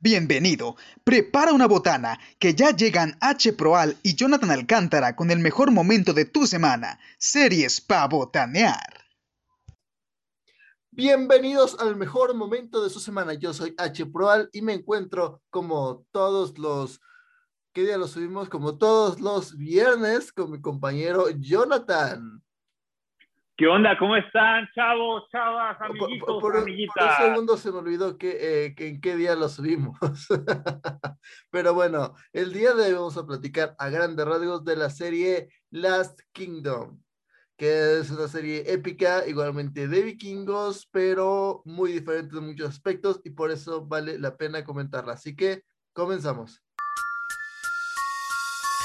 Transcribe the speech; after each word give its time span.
Bienvenido. 0.00 0.76
Prepara 1.02 1.52
una 1.52 1.66
botana, 1.66 2.20
que 2.38 2.54
ya 2.54 2.70
llegan 2.70 3.18
H. 3.20 3.52
Proal 3.54 3.96
y 4.04 4.14
Jonathan 4.14 4.52
Alcántara 4.52 5.16
con 5.16 5.32
el 5.32 5.40
mejor 5.40 5.72
momento 5.72 6.12
de 6.12 6.24
tu 6.24 6.46
semana. 6.46 7.00
Series 7.18 7.80
pa' 7.80 8.06
botanear. 8.06 9.08
Bienvenidos 10.92 11.80
al 11.80 11.96
mejor 11.96 12.36
momento 12.36 12.84
de 12.84 12.90
su 12.90 13.00
semana. 13.00 13.34
Yo 13.34 13.52
soy 13.52 13.74
H. 13.76 14.06
Proal 14.06 14.48
y 14.52 14.62
me 14.62 14.74
encuentro 14.74 15.42
como 15.50 16.06
todos 16.12 16.56
los. 16.58 17.00
¿Qué 17.72 17.82
día 17.82 17.98
lo 17.98 18.06
subimos? 18.06 18.48
Como 18.48 18.78
todos 18.78 19.18
los 19.20 19.56
viernes 19.56 20.32
con 20.32 20.52
mi 20.52 20.60
compañero 20.60 21.28
Jonathan. 21.30 22.44
¿Qué 23.58 23.66
onda? 23.66 23.98
¿Cómo 23.98 24.14
están, 24.14 24.68
chavos, 24.72 25.24
chavas, 25.32 25.76
amiguitos, 25.80 26.28
por, 26.28 26.40
por, 26.40 26.56
amiguitas? 26.58 26.94
Por 26.94 27.26
un 27.26 27.32
segundo 27.32 27.56
se 27.56 27.72
me 27.72 27.78
olvidó 27.78 28.16
que, 28.16 28.66
eh, 28.66 28.74
que 28.76 28.86
en 28.86 29.00
qué 29.00 29.16
día 29.16 29.34
lo 29.34 29.48
subimos. 29.48 29.98
Pero 31.50 31.74
bueno, 31.74 32.14
el 32.32 32.52
día 32.52 32.72
de 32.74 32.84
hoy 32.84 32.92
vamos 32.92 33.16
a 33.16 33.26
platicar 33.26 33.74
a 33.80 33.88
grandes 33.88 34.24
rasgos 34.24 34.64
de 34.64 34.76
la 34.76 34.90
serie 34.90 35.48
Last 35.70 36.20
Kingdom, 36.30 37.02
que 37.56 37.98
es 37.98 38.12
una 38.12 38.28
serie 38.28 38.62
épica, 38.72 39.26
igualmente 39.26 39.88
de 39.88 40.02
vikingos, 40.02 40.88
pero 40.92 41.62
muy 41.64 41.90
diferente 41.90 42.36
en 42.36 42.46
muchos 42.46 42.68
aspectos 42.68 43.20
y 43.24 43.30
por 43.30 43.50
eso 43.50 43.84
vale 43.84 44.20
la 44.20 44.36
pena 44.36 44.62
comentarla. 44.62 45.14
Así 45.14 45.34
que 45.34 45.64
comenzamos. 45.92 46.62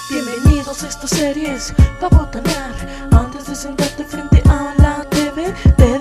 Bienvenidos 0.09 0.83
a 0.83 0.87
estas 0.89 1.11
series 1.11 1.73
pa' 2.01 2.09
botanear 2.09 2.73
Antes 3.11 3.47
de 3.47 3.55
sentarte 3.55 4.03
frente 4.03 4.32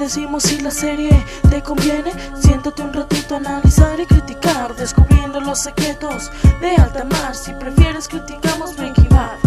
decimos 0.03 0.43
si 0.43 0.61
la 0.61 0.71
serie 0.71 1.11
te 1.49 1.63
conviene. 1.63 2.11
Siéntate 2.35 2.83
un 2.83 2.93
ratito 2.93 3.35
a 3.35 3.39
analizar 3.39 4.01
y 4.01 4.07
criticar 4.07 4.75
Descubriendo 4.75 5.41
los 5.41 5.61
secretos 5.61 6.31
de 6.61 6.75
alta 6.77 7.05
mar. 7.05 7.35
Si 7.35 7.53
prefieres 7.55 8.09
criticamos 8.09 8.77
Breaking 8.77 9.09
Bad. 9.11 9.39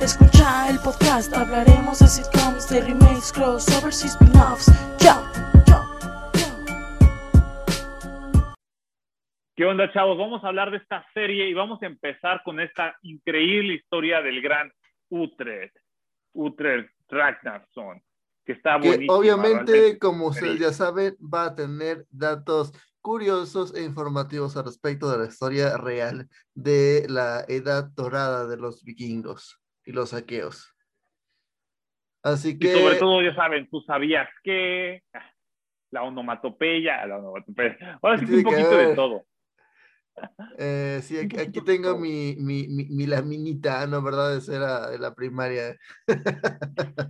Escucha 0.00 0.70
el 0.70 0.78
podcast 0.78 1.32
Hablaremos 1.34 1.98
de 1.98 2.08
sitcoms, 2.08 2.68
de 2.70 2.80
remakes, 2.80 3.32
crossovers 3.32 4.04
y 4.04 4.08
spin-offs. 4.08 4.72
Chao, 4.96 5.22
¿Qué 9.54 9.66
onda, 9.66 9.92
chavos? 9.92 10.16
Vamos 10.16 10.42
a 10.42 10.48
hablar 10.48 10.70
de 10.70 10.78
esta 10.78 11.06
serie 11.12 11.46
y 11.46 11.52
vamos 11.52 11.82
a 11.82 11.86
empezar 11.86 12.42
con 12.42 12.58
esta 12.58 12.96
increíble 13.02 13.74
historia 13.74 14.22
del 14.22 14.40
gran 14.40 14.72
Utrecht, 15.10 15.76
Utrecht 16.32 16.90
Ragnarsson, 17.08 18.02
que 18.44 18.52
está 18.52 18.80
Que 18.80 19.06
obviamente, 19.08 19.72
realmente. 19.72 19.98
como 19.98 20.28
ustedes 20.28 20.58
ya 20.58 20.72
saben, 20.72 21.16
va 21.22 21.46
a 21.46 21.54
tener 21.54 22.06
datos 22.10 22.72
curiosos 23.00 23.74
e 23.74 23.82
informativos 23.82 24.56
al 24.56 24.64
respecto 24.64 25.10
de 25.10 25.18
la 25.18 25.26
historia 25.26 25.76
real 25.76 26.28
de 26.54 27.06
la 27.08 27.44
edad 27.48 27.84
dorada 27.94 28.46
de 28.46 28.56
los 28.56 28.84
vikingos 28.84 29.60
y 29.84 29.92
los 29.92 30.10
saqueos. 30.10 30.74
Así 32.22 32.50
Y 32.50 32.58
que 32.58 32.72
sobre 32.72 32.96
todo, 32.96 33.20
ya 33.22 33.34
saben, 33.34 33.68
tú 33.68 33.80
sabías 33.80 34.28
que 34.44 35.02
ah, 35.12 35.28
la 35.90 36.04
onomatopeya, 36.04 37.04
la 37.06 37.18
onomatopeya. 37.18 37.98
Ahora 38.00 38.18
sí 38.18 38.24
un 38.32 38.42
poquito 38.44 38.76
de 38.76 38.94
todo. 38.94 39.24
Eh, 40.58 41.00
sí, 41.02 41.18
aquí, 41.18 41.60
tengo 41.64 41.98
mi, 41.98 42.36
mi, 42.38 42.68
mi, 42.68 42.84
mi 42.86 43.06
laminita, 43.06 43.86
¿no? 43.86 44.02
¿Verdad? 44.02 44.36
Esa 44.36 44.56
era 44.56 44.90
de 44.90 44.98
la 44.98 45.14
primaria. 45.14 45.76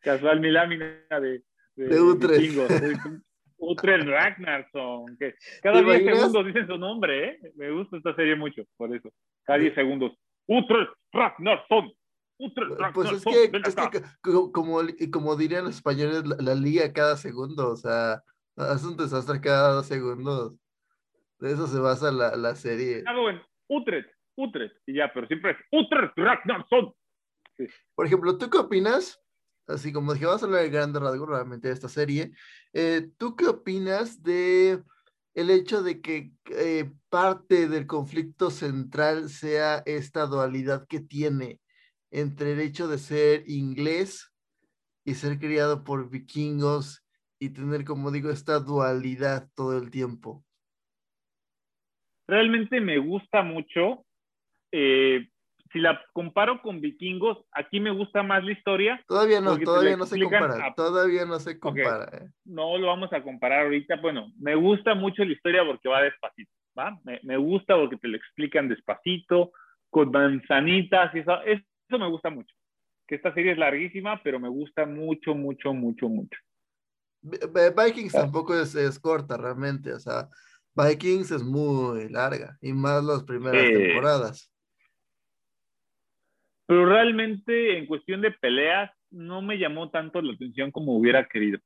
Casual, 0.00 0.40
mi 0.40 0.50
lámina 0.50 0.86
de, 1.10 1.42
de, 1.76 1.88
De 1.88 2.00
Utrecht. 2.00 2.56
Utrecht 3.58 4.06
Ragnarsson. 4.06 5.16
Que 5.18 5.34
cada 5.62 5.78
¿Te 5.78 5.84
10 5.84 6.00
imaginas? 6.02 6.18
segundos 6.18 6.46
dicen 6.46 6.66
su 6.66 6.78
nombre, 6.78 7.28
¿eh? 7.28 7.38
Me 7.56 7.70
gusta 7.70 7.96
esta 7.96 8.14
serie 8.14 8.36
mucho, 8.36 8.62
por 8.76 8.94
eso. 8.94 9.10
Cada 9.44 9.58
10 9.58 9.74
segundos. 9.74 10.12
Utrecht 10.46 10.90
Ragnarsson. 11.12 11.92
Utrecht 12.38 12.72
Pues 12.92 13.12
es 13.12 13.24
que, 13.24 13.44
es 13.44 13.74
que 13.74 14.02
co- 14.20 14.52
como, 14.52 14.80
como 15.12 15.36
dirían 15.36 15.64
los 15.64 15.76
españoles, 15.76 16.26
la, 16.26 16.36
la 16.40 16.54
liga 16.54 16.92
cada 16.92 17.16
segundo, 17.16 17.70
o 17.70 17.76
sea, 17.76 18.22
hace 18.56 18.86
un 18.88 18.96
desastre 18.96 19.40
cada 19.40 19.74
dos 19.74 19.86
segundos. 19.86 20.54
De 21.44 21.52
eso 21.52 21.66
se 21.66 21.78
basa 21.78 22.10
la, 22.10 22.34
la 22.36 22.54
serie. 22.54 23.02
Algo 23.04 23.28
en 23.28 23.38
Utrecht, 23.68 24.08
Utrecht. 24.34 24.76
Y 24.86 24.94
ya, 24.94 25.12
pero 25.12 25.26
siempre 25.26 25.50
es 25.50 25.58
Utrecht 25.70 26.16
Ragnarsson. 26.16 26.94
Por 27.94 28.06
ejemplo, 28.06 28.38
¿tú 28.38 28.48
qué 28.48 28.56
opinas? 28.56 29.20
Así 29.66 29.92
como 29.92 30.14
dije, 30.14 30.24
vamos 30.24 30.42
a 30.42 30.46
hablar 30.46 30.62
de 30.62 30.70
grandes 30.70 31.02
rasgos 31.02 31.28
realmente 31.28 31.68
de 31.68 31.74
esta 31.74 31.90
serie. 31.90 32.32
eh, 32.72 33.10
¿Tú 33.18 33.36
qué 33.36 33.46
opinas 33.46 34.22
de 34.22 34.82
el 35.34 35.50
hecho 35.50 35.82
de 35.82 36.00
que 36.00 36.32
eh, 36.46 36.90
parte 37.10 37.68
del 37.68 37.86
conflicto 37.86 38.50
central 38.50 39.28
sea 39.28 39.82
esta 39.84 40.24
dualidad 40.24 40.86
que 40.88 41.00
tiene 41.00 41.60
entre 42.10 42.52
el 42.52 42.60
hecho 42.60 42.88
de 42.88 42.96
ser 42.96 43.44
inglés 43.50 44.32
y 45.04 45.12
ser 45.12 45.38
criado 45.38 45.84
por 45.84 46.08
vikingos 46.08 47.04
y 47.38 47.50
tener, 47.50 47.84
como 47.84 48.10
digo, 48.10 48.30
esta 48.30 48.60
dualidad 48.60 49.50
todo 49.54 49.76
el 49.76 49.90
tiempo? 49.90 50.42
Realmente 52.26 52.80
me 52.80 52.98
gusta 52.98 53.42
mucho. 53.42 54.04
eh, 54.76 55.28
si 55.72 55.78
la 55.80 56.00
comparo 56.12 56.62
con 56.62 56.80
vikingos, 56.80 57.44
aquí 57.52 57.80
me 57.80 57.90
gusta 57.90 58.22
más 58.22 58.44
la 58.44 58.52
historia. 58.52 59.02
Todavía 59.08 59.40
no, 59.40 59.56
todavía 59.58 59.96
no 59.96 60.06
se 60.06 60.20
compara, 60.20 60.66
a- 60.66 60.74
todavía 60.74 61.24
no 61.26 61.38
se 61.40 61.58
compara. 61.58 62.04
eh. 62.16 62.28
No 62.44 62.78
lo 62.78 62.86
vamos 62.88 63.12
a 63.12 63.22
comparar 63.22 63.64
ahorita. 63.64 63.96
Bueno, 63.96 64.32
me 64.38 64.54
gusta 64.54 64.94
mucho 64.94 65.24
la 65.24 65.32
historia 65.32 65.64
porque 65.64 65.88
va 65.88 66.02
despacito, 66.02 66.50
¿va? 66.78 66.96
Me, 67.04 67.18
me 67.24 67.36
gusta 67.36 67.74
porque 67.76 67.96
te 67.96 68.06
lo 68.08 68.16
explican 68.16 68.68
despacito, 68.68 69.50
con 69.90 70.10
manzanitas 70.12 71.12
y 71.14 71.20
eso. 71.20 71.40
Eso 71.42 71.98
me 71.98 72.08
gusta 72.08 72.30
mucho. 72.30 72.54
Que 73.08 73.16
esta 73.16 73.34
serie 73.34 73.52
es 73.52 73.58
larguísima, 73.58 74.22
pero 74.22 74.38
me 74.38 74.48
gusta 74.48 74.86
mucho, 74.86 75.34
mucho, 75.34 75.72
mucho, 75.74 76.08
mucho. 76.08 76.38
Vi- 77.22 77.38
Vi- 77.38 77.84
Vikings 77.84 78.14
Ah. 78.14 78.20
tampoco 78.22 78.54
es, 78.56 78.74
es 78.76 78.98
corta 79.00 79.36
realmente, 79.36 79.92
o 79.92 79.98
sea, 79.98 80.28
Vikings 80.74 81.30
es 81.30 81.42
muy 81.42 82.08
larga 82.08 82.56
y 82.60 82.72
más 82.72 83.04
las 83.04 83.22
primeras 83.24 83.66
Sí. 83.68 83.72
temporadas. 83.72 84.50
Pero 86.66 86.86
realmente 86.86 87.76
en 87.78 87.86
cuestión 87.86 88.20
de 88.22 88.30
peleas 88.32 88.90
no 89.10 89.42
me 89.42 89.58
llamó 89.58 89.90
tanto 89.90 90.20
la 90.22 90.32
atención 90.32 90.70
como 90.70 90.96
hubiera 90.96 91.26
querido. 91.28 91.58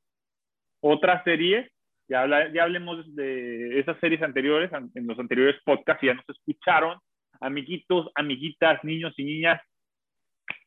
Otra 0.80 1.22
serie, 1.24 1.70
ya, 2.08 2.22
habla- 2.22 2.52
ya 2.52 2.64
hablemos 2.64 3.14
de 3.14 3.78
esas 3.80 3.98
series 4.00 4.22
anteriores, 4.22 4.72
an- 4.72 4.90
en 4.94 5.06
los 5.06 5.18
anteriores 5.18 5.56
podcasts, 5.64 6.04
ya 6.04 6.14
nos 6.14 6.28
escucharon, 6.28 6.98
amiguitos, 7.40 8.10
amiguitas, 8.14 8.82
niños 8.84 9.14
y 9.16 9.24
niñas, 9.24 9.60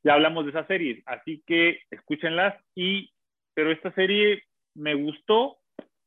ya 0.03 0.13
hablamos 0.13 0.45
de 0.45 0.51
esas 0.51 0.67
series, 0.67 1.03
así 1.05 1.43
que 1.45 1.79
escúchenlas 1.91 2.55
y, 2.75 3.11
pero 3.53 3.71
esta 3.71 3.93
serie 3.93 4.43
me 4.75 4.95
gustó, 4.95 5.57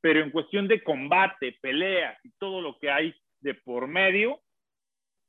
pero 0.05 0.21
en 0.21 0.31
cuestión 0.31 0.69
de 0.69 0.85
combate, 0.85 1.57
peleas 1.63 2.19
y 2.25 2.31
todo 2.39 2.61
lo 2.61 2.79
que 2.79 2.91
hay 2.91 3.15
de 3.41 3.55
por 3.55 3.87
medio, 3.89 4.39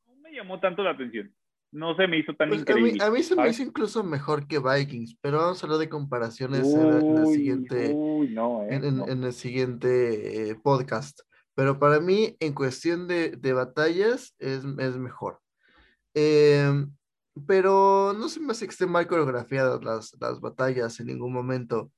no 0.06 0.18
me 0.18 0.34
llamó 0.34 0.60
tanto 0.60 0.84
la 0.84 0.90
atención. 0.90 1.34
No 1.72 1.96
se 1.96 2.06
me 2.10 2.18
hizo 2.18 2.34
tan 2.34 2.50
Pues 2.50 2.60
a, 2.60 2.74
mí, 2.74 2.80
increíble. 2.82 3.04
a 3.06 3.10
mí 3.10 3.24
se 3.24 3.38
me 3.38 3.48
hizo 3.48 3.64
incluso 3.64 4.04
mejor 4.04 4.50
que 4.50 4.60
Vikings, 4.60 5.18
pero 5.22 5.38
vamos 5.38 5.64
a 5.64 5.66
hablar 5.66 5.80
de 5.80 5.88
comparaciones 5.88 6.74
en, 6.76 6.82
el- 6.82 7.06
en 7.06 7.24
Uy, 7.24 7.36
siguiente, 7.36 7.94
uy, 7.96 8.28
no, 8.34 8.64
eh, 8.64 8.68
en, 8.76 8.98
no. 8.98 9.08
en 9.08 9.24
el 9.24 9.32
siguiente 9.32 10.50
eh, 10.50 10.56
podcast. 10.62 11.22
Pero 11.54 11.80
para 11.80 12.02
mí, 12.02 12.36
en 12.42 12.54
cuestión 12.54 13.08
de, 13.08 13.30
de 13.32 13.54
batallas, 13.54 14.36
es, 14.40 14.66
es 14.78 14.98
mejor. 14.98 15.40
Em, 16.14 16.92
pero 17.48 18.14
no 18.14 18.28
se 18.28 18.42
me 18.42 18.52
hace 18.52 18.66
que 18.66 18.72
estén 18.72 18.92
mal 18.92 19.08
coreografiadas 19.08 19.82
las, 19.86 20.18
las 20.20 20.42
batallas 20.42 21.00
en 21.00 21.08
ningún 21.08 21.32
momento. 21.32 21.94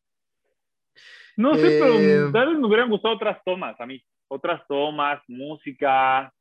No 1.38 1.56
sé, 1.56 1.78
Eh, 1.78 1.80
pero 1.82 2.32
tal 2.32 2.50
vez 2.50 2.60
me 2.60 2.68
hubieran 2.68 2.90
gustado 2.90 3.16
otras 3.16 3.38
tomas 3.46 3.80
a 3.80 3.86
mí. 3.86 4.02
Otras 4.28 4.62
tomas, 4.68 5.22
música, 5.28 6.34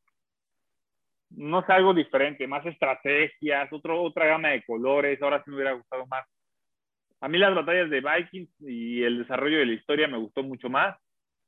no 1.30 1.64
sé, 1.64 1.72
algo 1.72 1.94
diferente, 1.94 2.46
más 2.46 2.64
estrategias, 2.66 3.72
otro, 3.72 4.02
otra 4.02 4.26
gama 4.26 4.48
de 4.48 4.64
colores. 4.64 5.20
Ahora 5.22 5.42
sí 5.44 5.50
me 5.50 5.56
hubiera 5.56 5.72
gustado 5.72 6.06
más. 6.06 6.26
A 7.20 7.28
mí 7.28 7.38
las 7.38 7.54
batallas 7.54 7.90
de 7.90 8.00
Vikings 8.00 8.50
y 8.60 9.02
el 9.02 9.18
desarrollo 9.18 9.58
de 9.58 9.66
la 9.66 9.72
historia 9.74 10.08
me 10.08 10.18
gustó 10.18 10.42
mucho 10.42 10.68
más. 10.68 10.96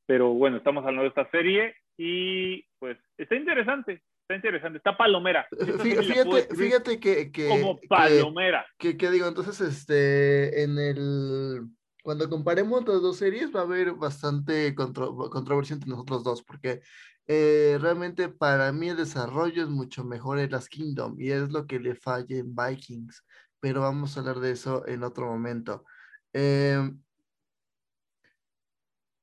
Pero 0.07 0.29
bueno, 0.35 0.57
estamos 0.59 0.83
hablando 0.83 1.03
de 1.03 1.09
esta 1.09 1.31
serie 1.31 1.75
y 1.97 2.65
pues 2.79 2.97
está 3.19 3.35
interesante, 3.35 4.03
está 4.23 4.37
interesante, 4.37 4.79
está 4.79 4.97
palomera. 4.97 5.47
Fíjate, 5.83 6.55
fíjate 6.55 7.01
que, 7.01 7.31
que, 7.33 7.49
como 7.49 7.79
que- 7.79 7.89
palomera. 7.89 8.65
que, 8.79 8.97
que 8.97 9.11
digo, 9.11 9.27
entonces, 9.29 9.61
este, 9.61 10.63
en 10.63 10.79
el, 10.79 11.67
cuando 12.03 12.29
comparemos 12.31 12.87
las 12.87 13.03
dos 13.03 13.19
series 13.19 13.55
va 13.55 13.61
a 13.61 13.63
haber 13.65 13.93
bastante 13.95 14.75
contro- 14.75 15.15
controversia 15.31 15.75
entre 15.75 15.91
nosotros 15.91 16.25
dos, 16.25 16.43
porque 16.43 16.81
eh, 17.27 17.77
realmente 17.81 18.29
para 18.29 18.73
mí 18.73 18.89
el 18.89 18.97
desarrollo 18.97 19.63
es 19.63 19.69
mucho 19.69 20.05
mejor 20.05 20.39
en 20.39 20.51
las 20.51 20.69
Kingdom 20.69 21.17
y 21.21 21.31
es 21.31 21.51
lo 21.51 21.67
que 21.67 21.79
le 21.81 21.95
falla 21.95 22.37
en 22.39 22.55
Vikings, 22.55 23.25
pero 23.61 23.83
vamos 23.83 24.17
a 24.17 24.21
hablar 24.21 24.41
de 24.41 24.53
eso 24.53 24.87
en 24.87 25.03
otro 25.03 25.27
momento. 25.27 25.85
Em, 26.33 27.01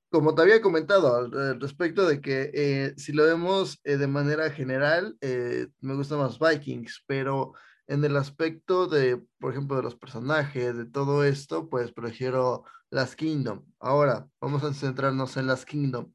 como 0.10 0.34
te 0.34 0.44
había 0.44 0.62
comentado 0.62 1.16
al 1.16 1.60
respecto 1.60 2.08
de 2.08 2.22
que 2.22 2.52
eh, 2.54 2.94
si 2.98 3.12
lo 3.12 3.26
vemos 3.26 3.80
eh, 3.84 3.98
de 3.98 4.08
manera 4.08 4.50
general, 4.50 5.18
eh, 5.22 5.68
me 5.82 5.96
gustan 5.96 6.20
más 6.20 6.40
Vikings, 6.40 7.04
pero 7.06 7.54
en 7.88 8.04
el 8.04 8.18
aspecto 8.18 8.88
de, 8.88 9.22
por 9.40 9.52
ejemplo, 9.52 9.78
de 9.78 9.84
los 9.84 9.96
personajes, 9.96 10.78
de 10.78 10.86
todo 10.86 11.24
esto, 11.24 11.70
pues 11.70 11.92
prefiero 11.92 12.64
las 12.90 13.16
Kingdom. 13.16 13.64
Ahora, 13.80 14.28
vamos 14.42 14.64
a 14.64 14.74
centrarnos 14.74 15.38
en 15.38 15.48
las 15.48 15.66
Kingdom. 15.66 16.12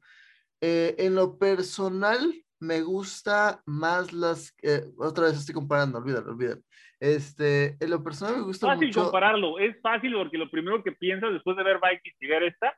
en 0.59 1.15
lo 1.15 1.37
personal, 1.37 2.33
me 2.59 2.81
gusta 2.81 3.61
más 3.65 4.13
las, 4.13 4.55
otra 4.97 5.25
vez 5.25 5.37
estoy 5.37 5.55
comparando, 5.55 5.97
olvídalo, 5.97 6.31
olvídalo. 6.31 6.61
Este, 6.99 7.77
en 7.83 7.89
lo 7.89 8.03
personal 8.03 8.37
me 8.37 8.43
gusta 8.43 8.67
fácil 8.67 8.89
mucho. 8.89 9.03
compararlo, 9.03 9.57
es 9.57 9.75
fácil 9.81 10.13
porque 10.13 10.37
lo 10.37 10.51
primero 10.51 10.83
que 10.83 10.91
piensas 10.91 11.33
después 11.33 11.57
de 11.57 11.63
ver 11.63 11.79
Vikings 11.81 12.21
y 12.21 12.27
ver 12.27 12.43
esta 12.43 12.77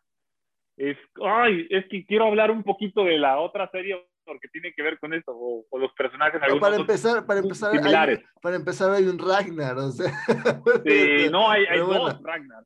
es, 0.77 0.97
ay, 1.21 1.67
es 1.69 1.85
que 1.89 2.05
quiero 2.05 2.25
hablar 2.25 2.49
un 2.49 2.63
poquito 2.63 3.03
de 3.03 3.17
la 3.17 3.39
otra 3.39 3.69
serie 3.69 4.07
porque 4.25 4.47
tiene 4.49 4.73
que 4.73 4.81
ver 4.81 4.99
con 4.99 5.13
esto, 5.13 5.31
o, 5.35 5.79
los 5.79 5.91
personajes. 5.93 6.39
para 6.59 6.75
empezar, 6.75 7.25
para 7.25 7.39
empezar, 7.39 7.71
hay, 7.75 8.23
para 8.41 8.55
empezar 8.55 8.91
hay 8.91 9.05
un 9.05 9.19
Ragnar, 9.19 9.77
o 9.77 9.91
sea. 9.91 10.11
Sí, 10.85 11.29
no, 11.31 11.49
hay, 11.49 11.65
hay 11.65 11.79
dos 11.79 12.21
Ragnar. 12.21 12.63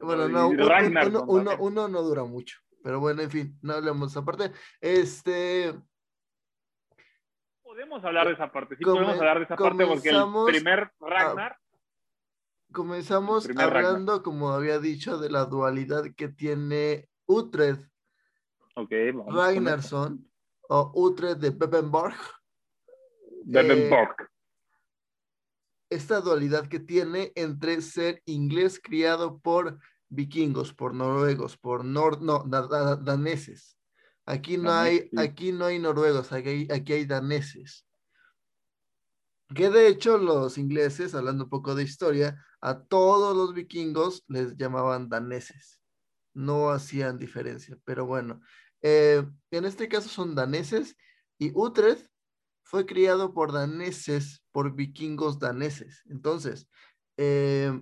bueno, 0.00 0.28
no, 0.28 0.48
uno, 0.48 1.24
uno, 1.26 1.56
uno, 1.58 1.88
no 1.88 2.02
dura 2.02 2.24
mucho, 2.24 2.58
pero 2.82 3.00
bueno, 3.00 3.22
en 3.22 3.30
fin, 3.30 3.58
no 3.62 3.74
hablemos 3.74 4.12
de 4.12 4.18
esa 4.18 4.24
parte. 4.24 4.52
Este. 4.80 5.74
Podemos 7.62 8.04
hablar 8.04 8.26
de 8.26 8.34
esa 8.34 8.50
parte, 8.50 8.76
sí, 8.76 8.84
podemos 8.84 9.16
hablar 9.18 9.38
de 9.38 9.44
esa 9.44 9.56
parte 9.56 9.86
porque 9.86 10.10
el 10.10 10.24
primer 10.46 10.90
Ragnar. 11.00 11.56
comenzamos 12.72 13.48
hablando, 13.56 14.22
como 14.22 14.50
había 14.50 14.78
dicho, 14.78 15.18
de 15.18 15.30
la 15.30 15.44
dualidad 15.44 16.04
que 16.16 16.28
tiene 16.28 17.08
Utrecht 17.26 17.90
okay, 18.74 19.12
Ragnarsson 19.12 20.29
o 20.70 20.92
Utrecht 20.94 21.40
de 21.40 21.50
Bebenborg. 21.50 22.14
Bebenborg. 23.44 24.14
Eh, 24.20 24.26
esta 25.90 26.20
dualidad 26.20 26.68
que 26.68 26.78
tiene 26.78 27.32
entre 27.34 27.82
ser 27.82 28.22
inglés 28.24 28.80
criado 28.80 29.40
por 29.40 29.80
vikingos, 30.08 30.72
por 30.72 30.94
noruegos, 30.94 31.56
por 31.56 31.84
nor 31.84 32.22
no, 32.22 32.44
daneses. 32.44 33.76
Aquí 34.24 34.56
no 34.56 34.70
hay, 34.70 35.10
aquí 35.16 35.50
no 35.50 35.64
hay 35.64 35.80
noruegos, 35.80 36.30
aquí 36.32 36.68
aquí 36.70 36.92
hay 36.92 37.04
daneses. 37.04 37.84
Que 39.52 39.70
de 39.70 39.88
hecho 39.88 40.18
los 40.18 40.56
ingleses, 40.56 41.16
hablando 41.16 41.44
un 41.44 41.50
poco 41.50 41.74
de 41.74 41.82
historia, 41.82 42.40
a 42.60 42.80
todos 42.84 43.36
los 43.36 43.52
vikingos 43.54 44.22
les 44.28 44.56
llamaban 44.56 45.08
daneses 45.08 45.80
no 46.34 46.70
hacían 46.70 47.18
diferencia. 47.18 47.76
Pero 47.84 48.06
bueno, 48.06 48.40
eh, 48.82 49.24
en 49.50 49.64
este 49.64 49.88
caso 49.88 50.08
son 50.08 50.34
daneses 50.34 50.96
y 51.38 51.52
Utrecht 51.54 52.06
fue 52.62 52.86
criado 52.86 53.34
por 53.34 53.52
daneses, 53.52 54.44
por 54.52 54.74
vikingos 54.74 55.38
daneses. 55.38 56.02
Entonces, 56.08 56.68
eh, 57.16 57.72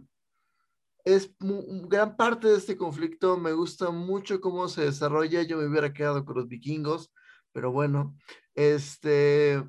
es 1.04 1.34
gran 1.40 2.16
parte 2.16 2.48
de 2.48 2.56
este 2.56 2.76
conflicto. 2.76 3.36
Me 3.36 3.52
gusta 3.52 3.90
mucho 3.90 4.40
cómo 4.40 4.68
se 4.68 4.84
desarrolla. 4.84 5.42
Yo 5.42 5.58
me 5.58 5.66
hubiera 5.66 5.92
quedado 5.92 6.24
con 6.24 6.36
los 6.36 6.48
vikingos, 6.48 7.12
pero 7.52 7.70
bueno, 7.70 8.16
este 8.54 9.62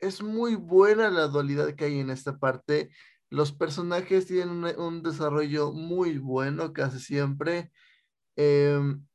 es 0.00 0.22
muy 0.22 0.56
buena 0.56 1.10
la 1.10 1.28
dualidad 1.28 1.74
que 1.74 1.84
hay 1.84 2.00
en 2.00 2.10
esta 2.10 2.38
parte. 2.38 2.90
Los 3.30 3.52
personajes 3.52 4.26
tienen 4.26 4.64
un, 4.78 5.02
desarrollo 5.02 5.72
muy 5.72 6.18
bueno 6.18 6.72
casi 6.72 6.98
siempre. 6.98 7.70
Em, 8.36 9.06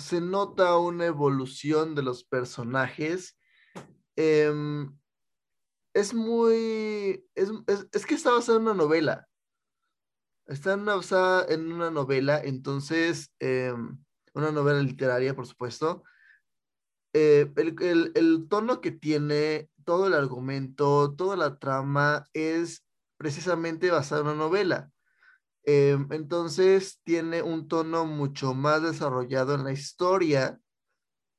se 0.00 0.20
nota 0.20 0.76
una 0.78 1.06
evolución 1.06 1.94
de 1.94 2.02
los 2.02 2.24
personajes. 2.24 3.38
Em, 4.16 4.96
es 5.94 6.14
muy... 6.14 7.24
Es, 7.34 8.06
que 8.06 8.14
está 8.14 8.32
basada 8.32 8.58
en 8.58 8.64
una 8.64 8.74
novela. 8.74 9.28
Está 10.46 10.76
basada 10.76 11.46
en 11.48 11.72
una 11.72 11.90
novela, 11.90 12.40
entonces, 12.42 13.32
em, 13.38 14.02
una 14.34 14.50
novela 14.50 14.80
literaria, 14.80 15.34
por 15.34 15.46
supuesto. 15.46 16.02
Eh, 17.12 17.52
el, 17.56 18.48
tono 18.48 18.80
que 18.80 18.92
tiene 18.92 19.68
todo 19.84 20.06
el 20.06 20.14
argumento, 20.14 21.14
toda 21.16 21.36
la 21.36 21.58
trama 21.58 22.26
es 22.32 22.84
precisamente 23.16 23.90
basada 23.90 24.22
en 24.22 24.28
una 24.28 24.36
novela. 24.36 24.90
Em, 25.64 26.06
entonces 26.10 27.00
tiene 27.04 27.42
un 27.42 27.68
tono 27.68 28.06
mucho 28.06 28.54
más 28.54 28.82
desarrollado 28.82 29.54
en 29.54 29.64
la 29.64 29.72
historia, 29.72 30.58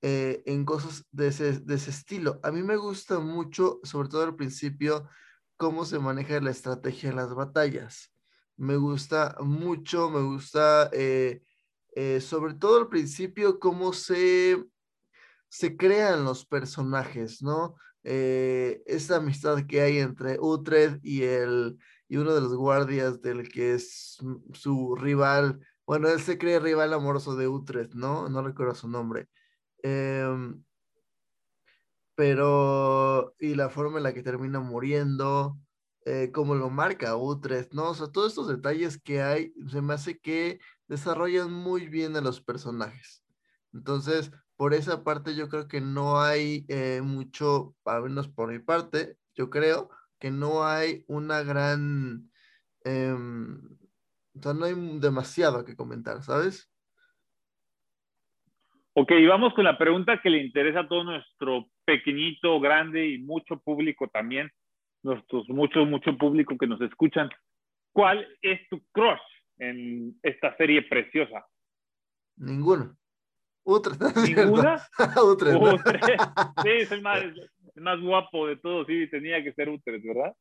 eh, 0.02 0.44
en 0.46 0.66
cosas 0.66 1.06
de 1.12 1.28
ese, 1.28 1.64
estilo. 1.68 2.40
A 2.44 2.52
mí 2.52 2.64
me 2.64 2.76
gusta 2.76 3.20
mucho, 3.20 3.80
sobre 3.84 4.10
todo 4.10 4.24
al 4.24 4.36
principio, 4.36 5.08
cómo 5.58 5.86
se 5.86 6.00
maneja 6.00 6.40
la 6.42 6.52
estrategia 6.52 7.10
en 7.10 7.16
las 7.18 7.34
batallas. 7.34 8.12
Me 8.58 8.78
gusta 8.78 9.36
mucho, 9.40 10.10
me 10.10 10.22
gusta, 10.22 10.90
eh, 10.94 11.44
eh, 11.96 12.22
sobre 12.22 12.54
todo 12.56 12.78
al 12.78 12.90
principio, 12.90 13.60
cómo 13.60 13.94
se, 13.94 14.64
se 15.50 15.78
crean 15.78 16.26
los 16.26 16.46
personajes, 16.46 17.42
¿no? 17.42 17.76
esta 18.04 19.18
amistad 19.18 19.68
que 19.68 19.80
hay 19.82 20.00
entre 20.00 20.40
Utrecht 20.40 21.06
y, 21.06 21.22
el, 21.22 21.78
y 22.12 22.18
uno 22.18 22.34
de 22.36 22.42
los 22.42 22.54
guardias 22.56 23.22
del 23.22 23.48
que 23.48 23.74
es 23.76 24.18
su 24.52 24.96
rival. 24.98 25.66
Bueno, 25.86 26.10
él 26.10 26.20
se 26.20 26.38
cree 26.38 26.60
rival 26.60 26.92
amoroso 26.94 27.38
de 27.38 27.48
Utrecht, 27.48 27.94
¿no? 27.94 28.28
No 28.28 28.42
recuerdo 28.44 28.76
su 28.76 28.90
nombre. 28.90 29.30
Em, 29.82 30.62
pero, 32.16 33.34
y 33.40 33.56
la 33.56 33.70
forma 33.70 33.98
en 33.98 34.04
la 34.04 34.14
que 34.14 34.24
termina 34.24 34.60
muriendo, 34.60 35.58
eh, 36.04 36.32
como 36.34 36.56
lo 36.56 36.70
marca 36.70 37.16
Utrecht, 37.16 37.72
¿no? 37.72 37.92
O 37.92 37.96
sea, 37.96 38.08
todos 38.08 38.34
estos 38.34 38.50
detalles 38.50 39.02
que 39.02 39.22
hay, 39.22 39.54
se 39.70 39.82
me 39.82 39.94
hace 39.94 40.20
que 40.20 40.60
desarrollan 40.90 41.50
muy 41.54 41.88
bien 41.88 42.18
a 42.18 42.22
los 42.22 42.42
personajes. 42.42 43.24
Entonces, 43.72 44.32
por 44.58 44.74
esa 44.74 45.06
parte 45.06 45.34
yo 45.34 45.48
creo 45.48 45.70
que 45.70 45.80
no 45.80 46.20
hay 46.20 46.66
eh, 46.68 47.00
mucho, 47.02 47.74
al 47.86 48.04
menos 48.04 48.28
por 48.28 48.52
mi 48.52 48.60
parte, 48.60 49.18
yo 49.34 49.50
creo 49.50 49.90
que 50.22 50.32
no 50.32 50.64
hay 50.64 51.04
una 51.08 51.42
gran, 51.42 52.30
o 52.86 54.40
sea, 54.40 54.54
no 54.54 54.66
hay 54.66 54.76
demasiado 55.00 55.66
que 55.66 55.76
comentar, 55.76 56.22
¿sabes? 56.22 56.72
Ok, 58.94 59.12
vamos 59.28 59.54
con 59.56 59.64
la 59.64 59.78
pregunta 59.78 60.22
que 60.22 60.30
le 60.30 60.44
interesa 60.44 60.82
a 60.82 60.88
todo 60.88 61.04
nuestro 61.04 61.66
pequeñito, 61.86 62.60
grande 62.60 63.08
y 63.08 63.18
mucho 63.18 63.58
público 63.60 64.08
también, 64.10 64.52
nuestros 65.02 65.50
mucho, 65.50 65.86
mucho 65.86 66.16
público 66.18 66.56
que 66.58 66.68
nos 66.68 66.80
escuchan. 66.82 67.30
¿Cuál 67.92 68.28
es 68.42 68.60
tu 68.70 68.80
crush 68.92 69.20
en 69.58 70.20
esta 70.22 70.56
serie 70.56 70.84
preciosa? 70.84 71.46
Ninguno. 72.38 72.96
Utrecht. 73.64 74.02
¿Ninguna? 74.28 74.82
Utrecht. 75.24 75.58
Sí, 76.64 76.94
el 76.94 77.02
más, 77.02 77.24
el 77.76 77.84
más 77.84 78.00
guapo 78.00 78.48
de 78.48 78.58
todos, 78.58 78.88
sí, 78.88 79.08
tenía 79.10 79.44
que 79.44 79.54
ser 79.54 79.70
Utrecht, 79.70 80.06
¿verdad? 80.06 80.36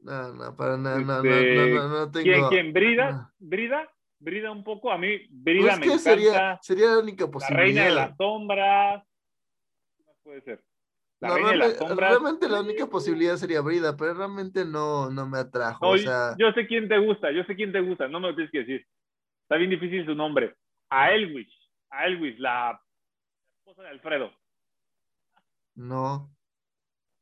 No, 0.00 0.34
no, 0.34 0.56
para 0.56 0.76
nada, 0.76 0.98
no, 1.00 1.22
no, 1.22 1.34
este, 1.34 1.74
no, 1.74 1.88
no, 1.88 2.10
tengo... 2.10 2.24
¿Quién, 2.24 2.48
quién? 2.48 2.72
¿Brida? 2.72 3.32
¿Brida? 3.38 3.90
¿Brida 4.18 4.50
un 4.50 4.62
poco? 4.62 4.90
A 4.90 4.98
mí, 4.98 5.18
Brida 5.30 5.68
pues 5.68 5.78
me 5.78 5.86
encanta. 5.86 6.02
Sería, 6.02 6.58
sería 6.62 6.86
la 6.86 6.98
única 6.98 7.30
posibilidad. 7.30 7.58
La 7.58 7.64
reina 7.64 7.84
de 7.84 7.94
las 7.94 8.16
sombras. 8.16 9.04
No 10.06 10.12
puede 10.22 10.40
ser. 10.42 10.64
La 11.20 11.28
no, 11.28 11.34
reina 11.36 11.50
de 11.50 11.56
las 11.56 11.76
sombras. 11.76 12.10
Realmente 12.10 12.48
la 12.48 12.60
única 12.60 12.86
posibilidad 12.86 13.36
sería 13.36 13.60
Brida, 13.62 13.96
pero 13.96 14.14
realmente 14.14 14.64
no, 14.64 15.10
no 15.10 15.26
me 15.26 15.38
atrajo. 15.38 15.88
o 15.88 15.98
sea... 15.98 16.34
Yo 16.38 16.52
sé 16.52 16.66
quién 16.66 16.88
te 16.88 16.98
gusta, 16.98 17.32
yo 17.32 17.42
sé 17.44 17.56
quién 17.56 17.72
te 17.72 17.80
gusta, 17.80 18.08
no 18.08 18.20
me 18.20 18.28
lo 18.28 18.34
tienes 18.34 18.52
que 18.52 18.58
decir. 18.58 18.86
Está 19.42 19.56
bien 19.56 19.70
difícil 19.70 20.04
su 20.04 20.14
nombre. 20.14 20.54
A 20.90 21.12
Elwich 21.12 21.52
a 21.94 22.06
Elvis, 22.06 22.38
la 22.38 22.80
esposa 23.58 23.82
de 23.82 23.88
Alfredo. 23.90 24.32
No. 25.74 26.30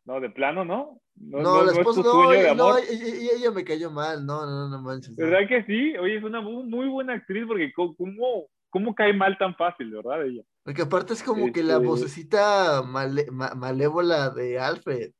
No, 0.04 0.20
de 0.20 0.30
plano, 0.30 0.64
¿no? 0.64 1.00
No, 1.14 1.62
la 1.64 1.72
esposa, 1.72 2.00
no, 2.02 2.54
no, 2.54 2.78
ella, 2.78 3.50
me 3.50 3.64
cayó 3.64 3.90
mal, 3.90 4.24
no, 4.24 4.46
no, 4.46 4.68
no 4.68 4.82
manches. 4.82 5.14
¿Verdad 5.14 5.46
que 5.46 5.62
sí? 5.64 5.96
Oye, 5.98 6.16
es 6.16 6.24
una 6.24 6.40
muy, 6.40 6.88
buena 6.88 7.14
actriz 7.14 7.44
porque 7.46 7.72
cómo, 7.72 8.48
cómo 8.70 8.94
cae 8.94 9.12
mal 9.12 9.36
tan 9.38 9.54
fácil, 9.54 9.90
¿verdad? 9.90 10.24
Ella. 10.24 10.42
Porque 10.64 10.82
aparte 10.82 11.12
es 11.12 11.22
como 11.22 11.52
que 11.52 11.62
la 11.62 11.74
este 11.74 11.86
vocecita 11.86 12.82
malévola 12.82 14.30
de 14.30 14.58
Alfred. 14.58 15.12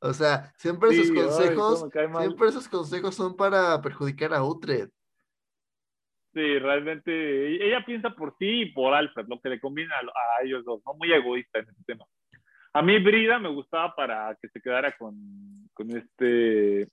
O 0.00 0.12
sea, 0.12 0.52
siempre 0.56 0.90
esos 0.90 1.12
consejos, 1.12 1.88
siempre 2.18 2.48
esos 2.48 2.68
consejos 2.68 3.14
son 3.14 3.36
para 3.36 3.80
perjudicar 3.80 4.34
a 4.34 4.42
Utrecht. 4.42 4.92
Sí, 6.34 6.58
realmente 6.58 7.66
ella 7.68 7.84
piensa 7.84 8.10
por 8.10 8.34
sí 8.38 8.62
y 8.62 8.72
por 8.72 8.94
Alfred, 8.94 9.26
lo 9.28 9.38
que 9.40 9.50
le 9.50 9.60
conviene 9.60 9.92
a, 9.94 10.44
ellos 10.44 10.64
dos, 10.64 10.80
no 10.84 10.94
muy 10.94 11.12
egoísta 11.12 11.60
en 11.60 11.68
ese 11.68 11.84
tema. 11.86 12.04
A 12.74 12.82
mí 12.82 12.98
Brida 12.98 13.38
me 13.38 13.50
gustaba 13.50 13.94
para 13.94 14.36
que 14.40 14.48
se 14.48 14.60
quedara 14.60 14.92
con, 14.92 15.68
con 15.74 15.90
este 15.96 16.88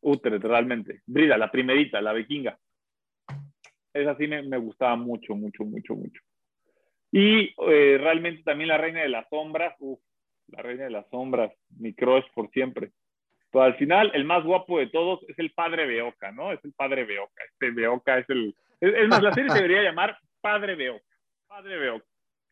Utrecht, 0.00 0.44
realmente. 0.44 1.02
Brida, 1.06 1.38
la 1.38 1.50
primerita, 1.50 2.00
la 2.00 2.12
vikinga. 2.12 2.58
Esa 3.92 4.16
sí 4.16 4.26
me, 4.26 4.42
me 4.42 4.58
gustaba 4.58 4.96
mucho, 4.96 5.34
mucho, 5.34 5.64
mucho, 5.64 5.94
mucho. 5.94 6.22
Y 7.10 7.54
eh, 7.70 7.98
realmente 7.98 8.42
también 8.42 8.68
la 8.68 8.78
Reina 8.78 9.00
de 9.00 9.08
las 9.08 9.28
Sombras, 9.28 9.74
uff, 9.78 10.00
la 10.48 10.62
Reina 10.62 10.84
de 10.84 10.90
las 10.90 11.08
Sombras, 11.10 11.52
mi 11.78 11.94
crush 11.94 12.24
por 12.34 12.50
siempre. 12.50 12.92
Pero 13.50 13.64
al 13.64 13.76
final, 13.76 14.10
el 14.14 14.24
más 14.24 14.44
guapo 14.44 14.78
de 14.78 14.88
todos 14.88 15.20
es 15.28 15.38
el 15.38 15.52
padre 15.52 15.86
Beoca, 15.86 16.32
¿no? 16.32 16.52
Es 16.52 16.62
el 16.64 16.72
padre 16.74 17.04
Beoca. 17.04 17.42
Este 17.50 17.70
Beoca 17.70 18.18
es 18.18 18.28
el. 18.28 18.54
Es, 18.80 18.94
es 18.94 19.08
más, 19.08 19.22
la 19.22 19.32
serie 19.32 19.50
se 19.50 19.62
debería 19.62 19.82
llamar 19.82 20.18
Padre 20.40 20.74
Beoca. 20.74 21.16
Padre 21.46 21.78
Beoca. 21.78 22.06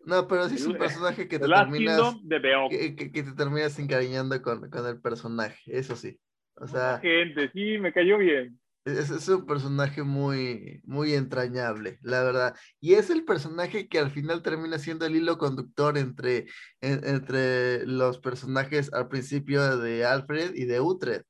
No, 0.07 0.29
pero 0.29 0.49
sí 0.49 0.55
es 0.55 0.65
un 0.67 0.79
personaje 0.79 1.27
que 1.27 1.39
te 1.41 1.49
terminas, 1.49 2.15
de 2.23 2.41
que, 2.71 2.95
que- 2.95 3.11
que 3.13 3.23
te 3.25 3.33
terminas 3.33 3.77
encariñando 3.79 4.41
con, 4.41 4.71
con 4.71 4.87
el 4.87 5.01
personaje, 5.01 5.61
eso 5.67 5.97
sí. 5.97 6.19
O 6.55 6.67
sea, 6.67 7.01
Gente, 7.03 7.51
sí, 7.53 7.77
me 7.79 7.93
cayó 7.93 8.17
bien. 8.17 8.59
es, 8.85 9.11
es 9.11 9.29
un 9.29 9.45
personaje 9.47 10.05
muy, 10.05 10.81
muy 10.85 11.13
entrañable, 11.15 11.99
la 12.03 12.23
verdad. 12.23 12.55
Y 12.81 12.95
es 12.95 13.11
el 13.11 13.25
personaje 13.25 13.89
que 13.89 13.99
al 13.99 14.11
final 14.13 14.43
termina 14.43 14.79
siendo 14.79 15.05
el 15.07 15.17
hilo 15.17 15.39
conductor 15.39 15.99
entre, 15.99 16.47
en- 16.81 17.05
entre 17.05 17.85
los 17.85 18.21
personajes 18.21 18.93
al 18.93 19.09
principio 19.09 19.77
de 19.77 20.05
Alfred 20.07 20.55
y 20.55 20.67
de 20.67 20.81
Uhtred. 20.81 21.23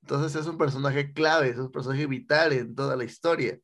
Entonces 0.00 0.40
es 0.40 0.46
un 0.48 0.56
personaje 0.56 1.12
clave, 1.12 1.50
es 1.50 1.58
un 1.58 1.70
personaje 1.70 2.06
vital 2.06 2.54
en 2.54 2.74
toda 2.74 2.96
la 2.96 3.04
historia. 3.04 3.58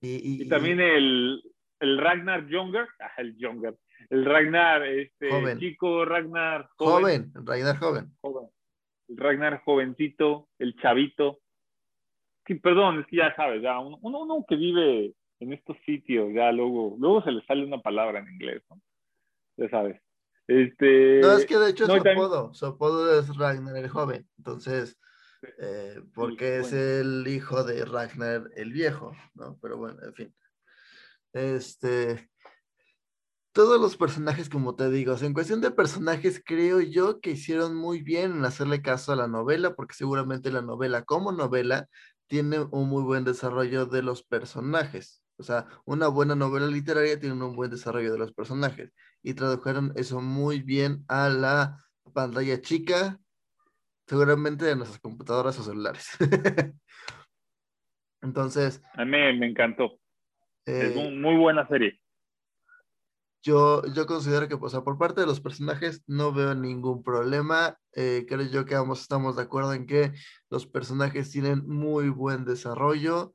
Y, 0.00 0.14
y- 0.16 0.42
Y 0.44 0.48
también 0.48 0.80
el, 0.80 1.42
el 1.84 1.98
Ragnar 1.98 2.46
Younger, 2.48 2.86
ah, 3.00 3.12
el 3.18 3.36
Younger, 3.36 3.76
el 4.10 4.24
Ragnar, 4.24 4.82
este 4.84 5.30
Joven. 5.30 5.58
chico 5.58 6.04
Ragnar 6.04 6.68
joven, 6.76 7.30
joven, 7.32 7.46
Ragnar 7.46 7.76
joven. 7.78 8.12
joven, 8.20 8.48
el 9.08 9.16
Ragnar 9.16 9.62
jovencito, 9.64 10.48
el 10.58 10.74
chavito. 10.76 11.40
Sí, 12.46 12.54
perdón, 12.56 13.00
es 13.00 13.06
que 13.06 13.16
ya 13.16 13.34
sabes, 13.36 13.62
ya 13.62 13.78
uno, 13.78 13.98
uno, 14.02 14.20
uno 14.20 14.44
que 14.48 14.56
vive 14.56 15.14
en 15.40 15.52
estos 15.52 15.76
sitios, 15.86 16.32
ya 16.34 16.52
luego, 16.52 16.96
luego 16.98 17.22
se 17.22 17.32
le 17.32 17.42
sale 17.46 17.64
una 17.64 17.80
palabra 17.80 18.18
en 18.20 18.28
inglés, 18.32 18.62
¿no? 18.70 18.80
Ya 19.56 19.68
sabes. 19.68 20.00
Este, 20.46 21.20
No, 21.22 21.32
es 21.32 21.46
que 21.46 21.56
de 21.56 21.70
hecho 21.70 21.86
no, 21.86 21.94
su 21.94 22.08
apodo, 22.08 22.54
su 22.54 22.66
apodo 22.66 23.18
es 23.18 23.34
Ragnar 23.36 23.76
el 23.76 23.88
joven. 23.88 24.26
Entonces, 24.36 24.98
eh, 25.58 26.00
porque 26.14 26.58
es 26.58 26.70
bueno. 26.70 26.86
el 27.22 27.28
hijo 27.28 27.64
de 27.64 27.84
Ragnar 27.84 28.50
el 28.56 28.72
viejo, 28.72 29.12
¿no? 29.34 29.58
Pero 29.62 29.78
bueno, 29.78 30.02
en 30.02 30.14
fin. 30.14 30.34
Este, 31.34 32.30
todos 33.52 33.80
los 33.80 33.96
personajes, 33.96 34.48
como 34.48 34.76
te 34.76 34.88
digo, 34.88 35.16
en 35.20 35.34
cuestión 35.34 35.60
de 35.60 35.72
personajes, 35.72 36.40
creo 36.44 36.80
yo 36.80 37.20
que 37.20 37.32
hicieron 37.32 37.76
muy 37.76 38.02
bien 38.02 38.32
en 38.32 38.44
hacerle 38.44 38.82
caso 38.82 39.12
a 39.12 39.16
la 39.16 39.28
novela, 39.28 39.74
porque 39.74 39.94
seguramente 39.94 40.52
la 40.52 40.62
novela 40.62 41.02
como 41.02 41.32
novela 41.32 41.88
tiene 42.28 42.60
un 42.60 42.88
muy 42.88 43.02
buen 43.02 43.24
desarrollo 43.24 43.86
de 43.86 44.02
los 44.02 44.22
personajes. 44.22 45.22
O 45.36 45.42
sea, 45.42 45.66
una 45.84 46.06
buena 46.08 46.36
novela 46.36 46.68
literaria 46.68 47.18
tiene 47.18 47.44
un 47.44 47.56
buen 47.56 47.70
desarrollo 47.70 48.12
de 48.12 48.18
los 48.18 48.32
personajes. 48.32 48.92
Y 49.22 49.34
tradujeron 49.34 49.92
eso 49.96 50.20
muy 50.20 50.62
bien 50.62 51.04
a 51.08 51.28
la 51.28 51.78
pantalla 52.12 52.60
chica, 52.60 53.18
seguramente 54.06 54.64
de 54.64 54.76
nuestras 54.76 55.00
computadoras 55.00 55.58
o 55.58 55.64
celulares. 55.64 56.08
Entonces, 58.22 58.82
a 58.94 59.04
mí 59.04 59.10
me, 59.10 59.32
me 59.34 59.46
encantó. 60.66 61.00
es 61.00 61.04
eh, 61.04 61.08
un- 61.08 61.20
muy 61.20 61.36
buena 61.36 61.66
serie. 61.68 62.00
Yo, 63.42 63.82
yo 63.92 64.06
considero 64.06 64.48
que, 64.48 64.54
o 64.54 64.68
sea, 64.70 64.80
por 64.82 64.96
parte 64.96 65.20
de 65.20 65.26
los 65.26 65.40
personajes 65.40 66.02
no 66.06 66.32
veo 66.32 66.54
ningún 66.54 67.02
problema. 67.02 67.78
Eh, 67.92 68.24
creo 68.26 68.42
yo 68.42 68.64
que 68.64 68.74
ambos 68.74 69.02
estamos 69.02 69.36
de 69.36 69.42
acuerdo 69.42 69.74
en 69.74 69.86
que 69.86 70.12
los 70.48 70.66
personajes 70.66 71.30
tienen 71.30 71.66
muy 71.68 72.08
buen 72.08 72.46
desarrollo 72.46 73.34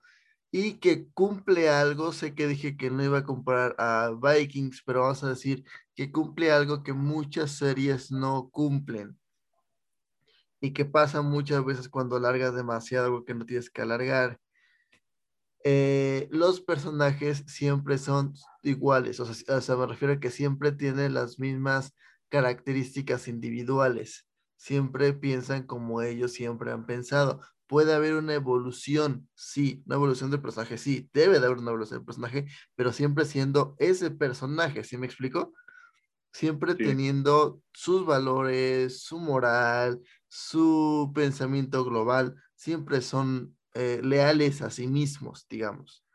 y 0.51 0.79
que 0.79 1.07
cumple 1.13 1.69
algo. 1.69 2.11
Sé 2.11 2.33
que 2.33 2.47
dije 2.47 2.75
que 2.75 2.89
no 2.89 3.03
iba 3.03 3.19
a 3.19 3.23
comparar 3.23 3.75
a 3.77 4.11
Vikings, 4.19 4.81
pero 4.83 5.01
vamos 5.01 5.23
a 5.23 5.29
decir 5.29 5.63
que 5.93 6.11
cumple 6.11 6.51
algo 6.51 6.81
que 6.81 6.93
muchas 6.93 7.51
series 7.51 8.11
no 8.11 8.49
cumplen 8.49 9.15
y 10.59 10.73
que 10.73 10.85
pasa 10.85 11.21
muchas 11.21 11.63
veces 11.63 11.87
cuando 11.87 12.15
alargas 12.15 12.55
demasiado 12.55 13.05
algo 13.05 13.25
que 13.25 13.35
no 13.35 13.45
tienes 13.45 13.69
que 13.69 13.83
alargar 13.83 14.39
eh, 15.63 16.27
los 16.31 16.61
personajes 16.61 17.43
siempre 17.47 17.97
son 17.97 18.33
iguales, 18.63 19.19
o 19.19 19.25
sea, 19.25 19.57
o 19.57 19.61
sea, 19.61 19.75
me 19.75 19.85
refiero 19.87 20.13
a 20.15 20.19
que 20.19 20.31
siempre 20.31 20.71
tienen 20.71 21.13
las 21.13 21.39
mismas 21.39 21.93
características 22.29 23.27
individuales, 23.27 24.27
siempre 24.57 25.13
piensan 25.13 25.63
como 25.65 26.01
ellos 26.01 26.33
siempre 26.33 26.71
han 26.71 26.85
pensado. 26.85 27.41
Puede 27.67 27.93
haber 27.93 28.15
una 28.15 28.33
evolución, 28.33 29.29
sí, 29.35 29.83
una 29.85 29.95
evolución 29.95 30.31
del 30.31 30.41
personaje, 30.41 30.77
sí, 30.77 31.09
debe 31.13 31.39
de 31.39 31.45
haber 31.45 31.59
una 31.59 31.69
evolución 31.71 31.99
del 31.99 32.05
personaje, 32.05 32.45
pero 32.75 32.91
siempre 32.93 33.25
siendo 33.25 33.75
ese 33.77 34.11
personaje, 34.11 34.83
¿sí 34.83 34.97
me 34.97 35.05
explico? 35.05 35.53
Siempre 36.33 36.75
Sí. 36.75 36.83
teniendo 36.83 37.61
sus 37.73 38.05
valores, 38.05 39.03
su 39.03 39.19
moral, 39.19 40.01
su 40.27 41.11
pensamiento 41.13 41.83
global, 41.83 42.35
siempre 42.55 43.01
son 43.01 43.57
eh, 43.73 44.01
leales 44.03 44.61
a 44.61 44.69
sí 44.69 44.87
mismos, 44.87 45.45
digamos. 45.49 46.05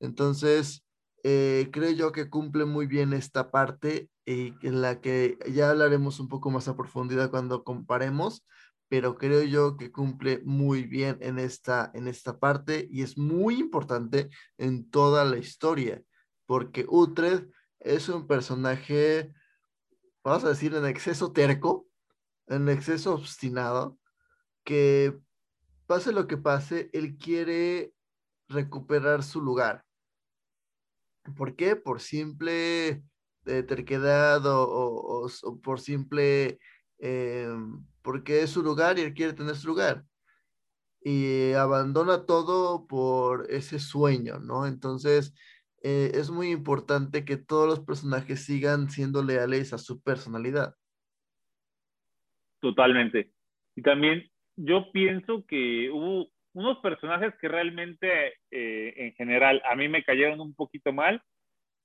Entonces, 0.00 0.84
eh, 1.24 1.68
creo 1.72 1.90
yo 1.90 2.12
que 2.12 2.30
cumple 2.30 2.64
muy 2.64 2.86
bien 2.86 3.12
esta 3.12 3.50
parte 3.50 4.08
y 4.24 4.54
en 4.66 4.82
la 4.82 5.00
que 5.00 5.38
ya 5.50 5.70
hablaremos 5.70 6.20
un 6.20 6.28
poco 6.28 6.50
más 6.50 6.68
a 6.68 6.76
profundidad 6.76 7.30
cuando 7.30 7.64
comparemos, 7.64 8.46
pero 8.88 9.16
creo 9.16 9.42
yo 9.42 9.76
que 9.76 9.92
cumple 9.92 10.40
muy 10.44 10.84
bien 10.84 11.18
en 11.20 11.38
esta, 11.38 11.90
en 11.94 12.08
esta 12.08 12.38
parte 12.38 12.88
y 12.90 13.02
es 13.02 13.18
muy 13.18 13.58
importante 13.58 14.30
en 14.56 14.90
toda 14.90 15.24
la 15.24 15.38
historia, 15.38 16.02
porque 16.46 16.86
Uhtred 16.88 17.48
es 17.80 18.08
un 18.08 18.26
personaje, 18.26 19.32
vamos 20.24 20.44
a 20.44 20.50
decir, 20.50 20.74
en 20.74 20.86
exceso 20.86 21.32
terco, 21.32 21.86
en 22.46 22.68
exceso 22.68 23.14
obstinado, 23.14 23.98
que 24.64 25.18
pase 25.88 26.12
lo 26.12 26.26
que 26.26 26.36
pase, 26.36 26.90
él 26.92 27.16
quiere 27.16 27.94
recuperar 28.48 29.22
su 29.22 29.40
lugar. 29.40 29.84
¿Por 31.36 31.56
qué? 31.56 31.76
Por 31.76 32.00
simple 32.00 33.02
eh, 33.46 33.62
terquedad 33.62 34.44
o, 34.46 35.26
o- 35.26 35.60
por 35.60 35.80
simple, 35.80 36.58
eh, 36.98 37.48
porque 38.02 38.42
es 38.42 38.50
su 38.50 38.62
lugar 38.62 38.98
y 38.98 39.02
él 39.02 39.14
quiere 39.14 39.32
tener 39.32 39.56
su 39.56 39.68
lugar. 39.68 40.04
Y 41.00 41.52
abandona 41.52 42.26
todo 42.26 42.86
por 42.86 43.50
ese 43.50 43.78
sueño, 43.78 44.40
¿no? 44.40 44.66
Entonces, 44.66 45.32
eh, 45.82 46.10
es 46.14 46.30
muy 46.30 46.50
importante 46.50 47.24
que 47.24 47.36
todos 47.38 47.66
los 47.66 47.80
personajes 47.80 48.44
sigan 48.44 48.90
siendo 48.90 49.22
leales 49.22 49.72
a 49.72 49.78
su 49.78 50.02
personalidad. 50.02 50.74
Totalmente. 52.60 53.32
Y 53.76 53.82
también 53.82 54.24
yo 54.60 54.90
pienso 54.90 55.44
que 55.46 55.88
hubo 55.90 56.28
unos 56.52 56.78
personajes 56.78 57.32
que 57.40 57.46
realmente, 57.48 58.34
eh, 58.50 58.92
en 58.96 59.12
general, 59.14 59.62
a 59.70 59.76
mí 59.76 59.88
me 59.88 60.02
cayeron 60.02 60.40
un 60.40 60.54
poquito 60.54 60.92
mal. 60.92 61.22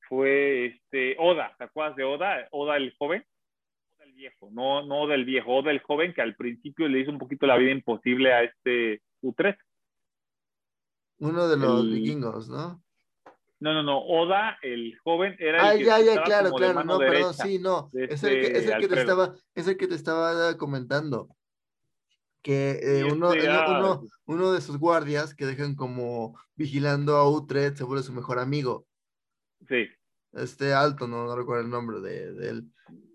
Fue 0.09 0.65
este 0.65 1.15
Oda, 1.19 1.53
¿te 1.57 1.65
acuerdas 1.65 1.95
de 1.95 2.03
Oda? 2.03 2.47
Oda 2.51 2.77
el 2.77 2.93
joven. 2.97 3.23
Oda 3.95 4.05
el 4.05 4.13
viejo, 4.13 4.49
no, 4.51 4.83
no 4.85 5.01
Oda 5.01 5.15
el 5.15 5.25
viejo, 5.25 5.55
Oda 5.55 5.69
el 5.71 5.81
joven 5.81 6.13
que 6.13 6.21
al 6.21 6.35
principio 6.35 6.87
le 6.87 6.99
hizo 6.99 7.11
un 7.11 7.19
poquito 7.19 7.45
la 7.45 7.57
vida 7.57 7.71
imposible 7.71 8.33
a 8.33 8.43
este 8.43 9.01
U3. 9.21 9.55
Uno 11.19 11.47
de 11.47 11.57
los 11.57 11.81
El- 11.81 11.93
vikingos, 11.93 12.49
¿no? 12.49 12.81
No, 13.59 13.73
no, 13.73 13.83
no, 13.83 13.99
Oda 13.99 14.57
el 14.61 14.97
joven 15.03 15.35
era 15.39 15.59
el 15.59 15.65
Ah, 15.65 15.77
que 15.77 15.85
ya, 15.85 15.99
ya, 16.01 16.23
claro, 16.23 16.49
como 16.49 16.59
de 16.59 16.65
claro, 16.65 16.73
mano 16.75 16.93
no, 16.93 16.99
perdón, 16.99 17.33
sí, 17.33 17.59
no, 17.59 17.89
es 17.93 18.23
el 18.23 18.41
que, 18.41 18.47
es 18.47 18.55
este 18.57 18.73
el 18.73 18.81
que 18.81 18.87
te 18.89 18.99
estaba, 18.99 19.35
es 19.55 19.67
el 19.67 19.77
que 19.77 19.87
te 19.87 19.95
estaba 19.95 20.57
comentando, 20.57 21.29
que 22.43 22.79
eh, 22.83 23.03
uno, 23.05 23.29
uno, 23.29 23.41
ah, 23.49 23.79
uno, 23.79 24.03
uno 24.25 24.51
de 24.51 24.61
sus 24.61 24.77
guardias 24.77 25.33
que 25.33 25.45
dejan 25.45 25.75
como 25.75 26.37
vigilando 26.55 27.15
a 27.15 27.29
Utrecht 27.29 27.77
se 27.77 27.85
vuelve 27.85 28.03
su 28.03 28.13
mejor 28.13 28.37
amigo, 28.37 28.85
Sí. 29.67 29.87
este 30.33 30.73
alto, 30.73 31.07
no, 31.07 31.25
no 31.25 31.35
recuerdo 31.37 31.63
el 31.63 31.69
nombre 31.69 32.01
de, 32.01 32.33
de 32.33 32.49
él, 32.49 32.63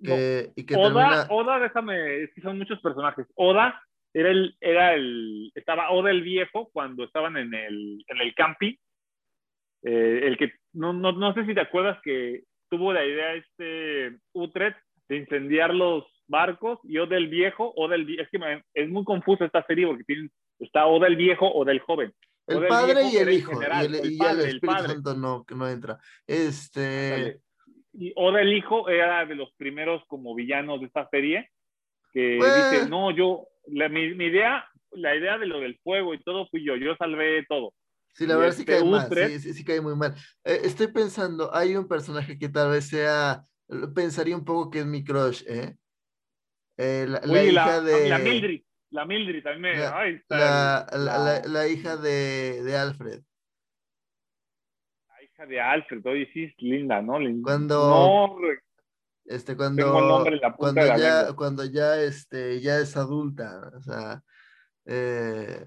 No, 0.00 0.14
que, 0.16 0.52
y 0.56 0.64
que 0.64 0.74
Oda, 0.76 0.84
termina, 0.84 1.26
Oda, 1.28 1.58
déjame, 1.60 2.22
es 2.22 2.30
que 2.34 2.40
son 2.40 2.56
muchos 2.56 2.80
personajes. 2.80 3.26
Oda 3.34 3.80
era 4.14 4.30
el, 4.30 4.56
era 4.60 4.94
el, 4.94 5.52
estaba 5.54 5.90
Oda 5.90 6.10
el 6.10 6.22
viejo 6.22 6.70
cuando 6.72 7.04
estaban 7.04 7.36
en 7.36 7.52
el, 7.52 8.02
en 8.08 8.20
el 8.20 8.34
camping. 8.34 8.74
Eh, 9.82 10.20
el 10.24 10.38
que, 10.38 10.54
no, 10.72 10.92
no, 10.94 11.12
no 11.12 11.34
sé 11.34 11.44
si 11.44 11.54
te 11.54 11.60
acuerdas 11.60 12.00
que 12.02 12.44
tuvo 12.70 12.92
la 12.92 13.04
idea 13.04 13.34
este 13.34 14.18
Utrecht 14.32 14.78
de 15.08 15.16
incendiar 15.18 15.74
los 15.74 16.04
barcos 16.28 16.78
y 16.84 16.98
Oda 16.98 17.16
el 17.16 17.28
viejo, 17.28 17.72
Oda 17.76 17.94
el 17.96 18.06
vie- 18.06 18.20
es 18.20 18.28
que 18.30 18.38
me- 18.38 18.62
es 18.74 18.88
muy 18.88 19.04
confuso 19.04 19.44
esta 19.44 19.64
serie 19.66 19.86
porque 19.86 20.04
tienen, 20.04 20.30
está 20.60 20.86
Oda 20.86 21.06
el 21.08 21.16
viejo, 21.16 21.50
Oda 21.50 21.72
el 21.72 21.80
joven. 21.80 22.12
el 22.46 22.66
padre 22.66 22.94
viejo 23.02 23.08
y 23.12 23.16
el 23.16 23.32
hijo, 23.32 23.52
general, 23.52 23.82
y 23.82 23.86
el, 23.86 23.94
el 24.06 24.12
y 24.12 24.16
padre, 24.18 24.42
el 24.44 24.54
Espíritu. 24.56 24.82
Santo 24.86 25.14
no, 25.14 25.68
entra, 25.68 25.98
este. 26.26 27.40
Y 27.94 28.12
Oda 28.16 28.40
el 28.42 28.52
hijo 28.52 28.88
era 28.88 29.24
de 29.26 29.34
los 29.34 29.52
primeros 29.56 30.02
como 30.06 30.34
villanos 30.34 30.80
de 30.80 30.86
esta 30.86 31.08
serie 31.10 31.50
que 32.12 32.36
Pues- 32.38 32.70
dice, 32.72 32.88
no, 32.88 33.10
yo, 33.10 33.46
la, 33.66 33.88
mi, 33.88 34.14
mi 34.14 34.26
idea, 34.26 34.64
la 34.92 35.14
idea 35.16 35.36
de 35.38 35.46
lo 35.46 35.60
del 35.60 35.78
fuego 35.80 36.14
y 36.14 36.22
todo 36.22 36.46
fui 36.48 36.64
yo, 36.64 36.76
yo 36.76 36.94
salvé 36.96 37.44
todo. 37.48 37.74
Sí, 38.14 38.26
la 38.26 38.34
Y 38.34 38.36
verdad 38.38 38.52
sí 38.54 38.60
este 38.62 38.72
cae 38.72 38.84
mal, 38.84 39.08
sí, 39.30 39.38
sí, 39.40 39.52
sí 39.52 39.64
cae 39.64 39.80
muy 39.80 39.94
mal. 39.94 40.14
Eh, 40.44 40.60
estoy 40.64 40.88
pensando, 40.88 41.54
hay 41.54 41.76
un 41.76 41.86
personaje 41.86 42.38
que 42.38 42.48
tal 42.48 42.70
vez 42.70 42.88
sea, 42.88 43.44
pensaría 43.94 44.34
un 44.36 44.44
poco 44.44 44.70
que 44.70 44.80
es 44.80 44.86
mi 44.86 45.04
crush, 45.04 45.42
¿eh? 45.46 45.76
Eh, 46.78 47.06
la, 47.08 47.20
la 47.24 47.32
Oye, 47.32 47.50
hija 47.50 47.66
la, 47.66 47.80
de... 47.80 48.08
la 48.08 48.18
Mildred, 48.18 48.60
la 48.90 49.04
Mildred 49.04 49.42
también 49.42 49.60
me... 49.62 49.78
La- 49.80 49.98
ay, 49.98 50.22
La, 50.28 50.86
la- 50.92 51.18
la- 51.18 51.42
la 51.46 51.68
hija 51.68 51.96
de, 51.96 52.62
de 52.62 52.76
Alfred. 52.76 53.20
la 55.08 55.22
hija 55.24 55.46
de 55.46 55.60
Alfred, 55.60 56.06
oye, 56.06 56.30
sí 56.32 56.44
es 56.44 56.54
linda, 56.58 57.02
¿no? 57.02 57.18
Lin- 57.18 57.42
Cuando- 57.42 57.88
No, 57.90 58.36
Este, 59.26 59.54
Tengo 59.54 59.64
el 59.66 59.74
cuando, 59.76 60.08
nombre 60.08 60.34
en 60.36 60.40
la 60.40 60.56
punta 60.56 60.58
cuando 60.58 60.80
de 60.82 60.88
la 60.88 60.98
ya, 60.98 61.16
lengua. 61.18 61.36
cuando 61.36 61.64
ya, 61.64 62.00
este, 62.00 62.60
ya 62.60 62.78
es 62.78 62.96
adulta, 62.96 63.70
o 63.76 63.82
sea, 63.82 64.22
eh, 64.86 65.66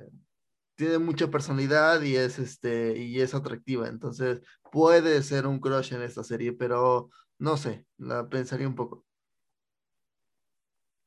tiene 0.76 0.98
mucha 0.98 1.28
personalidad 1.30 2.02
y 2.02 2.16
es, 2.16 2.40
este, 2.40 2.98
y 2.98 3.22
es 3.22 3.36
atractiva, 3.36 3.88
entonces 3.88 4.42
puede 4.72 5.22
ser 5.22 5.46
un 5.46 5.60
crush 5.60 5.94
en 5.94 6.02
esta 6.02 6.24
serie, 6.24 6.54
pero 6.54 7.10
no 7.38 7.56
sé, 7.58 7.86
la 7.98 8.28
pensaría 8.30 8.68
un 8.68 8.76
poco. 8.76 9.06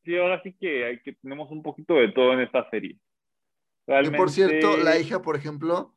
Sí, 0.05 0.17
ahora 0.17 0.43
sí 0.43 0.55
que, 0.59 0.85
hay 0.85 1.01
que 1.01 1.15
tenemos 1.15 1.51
un 1.51 1.63
poquito 1.63 1.95
de 1.95 2.13
todo 2.13 2.33
en 2.33 2.41
esta 2.41 2.69
serie. 2.71 2.99
Que 3.87 4.11
por 4.13 4.31
cierto, 4.31 4.77
la 4.79 4.99
hija, 4.99 5.21
por 5.21 5.37
ejemplo, 5.37 5.95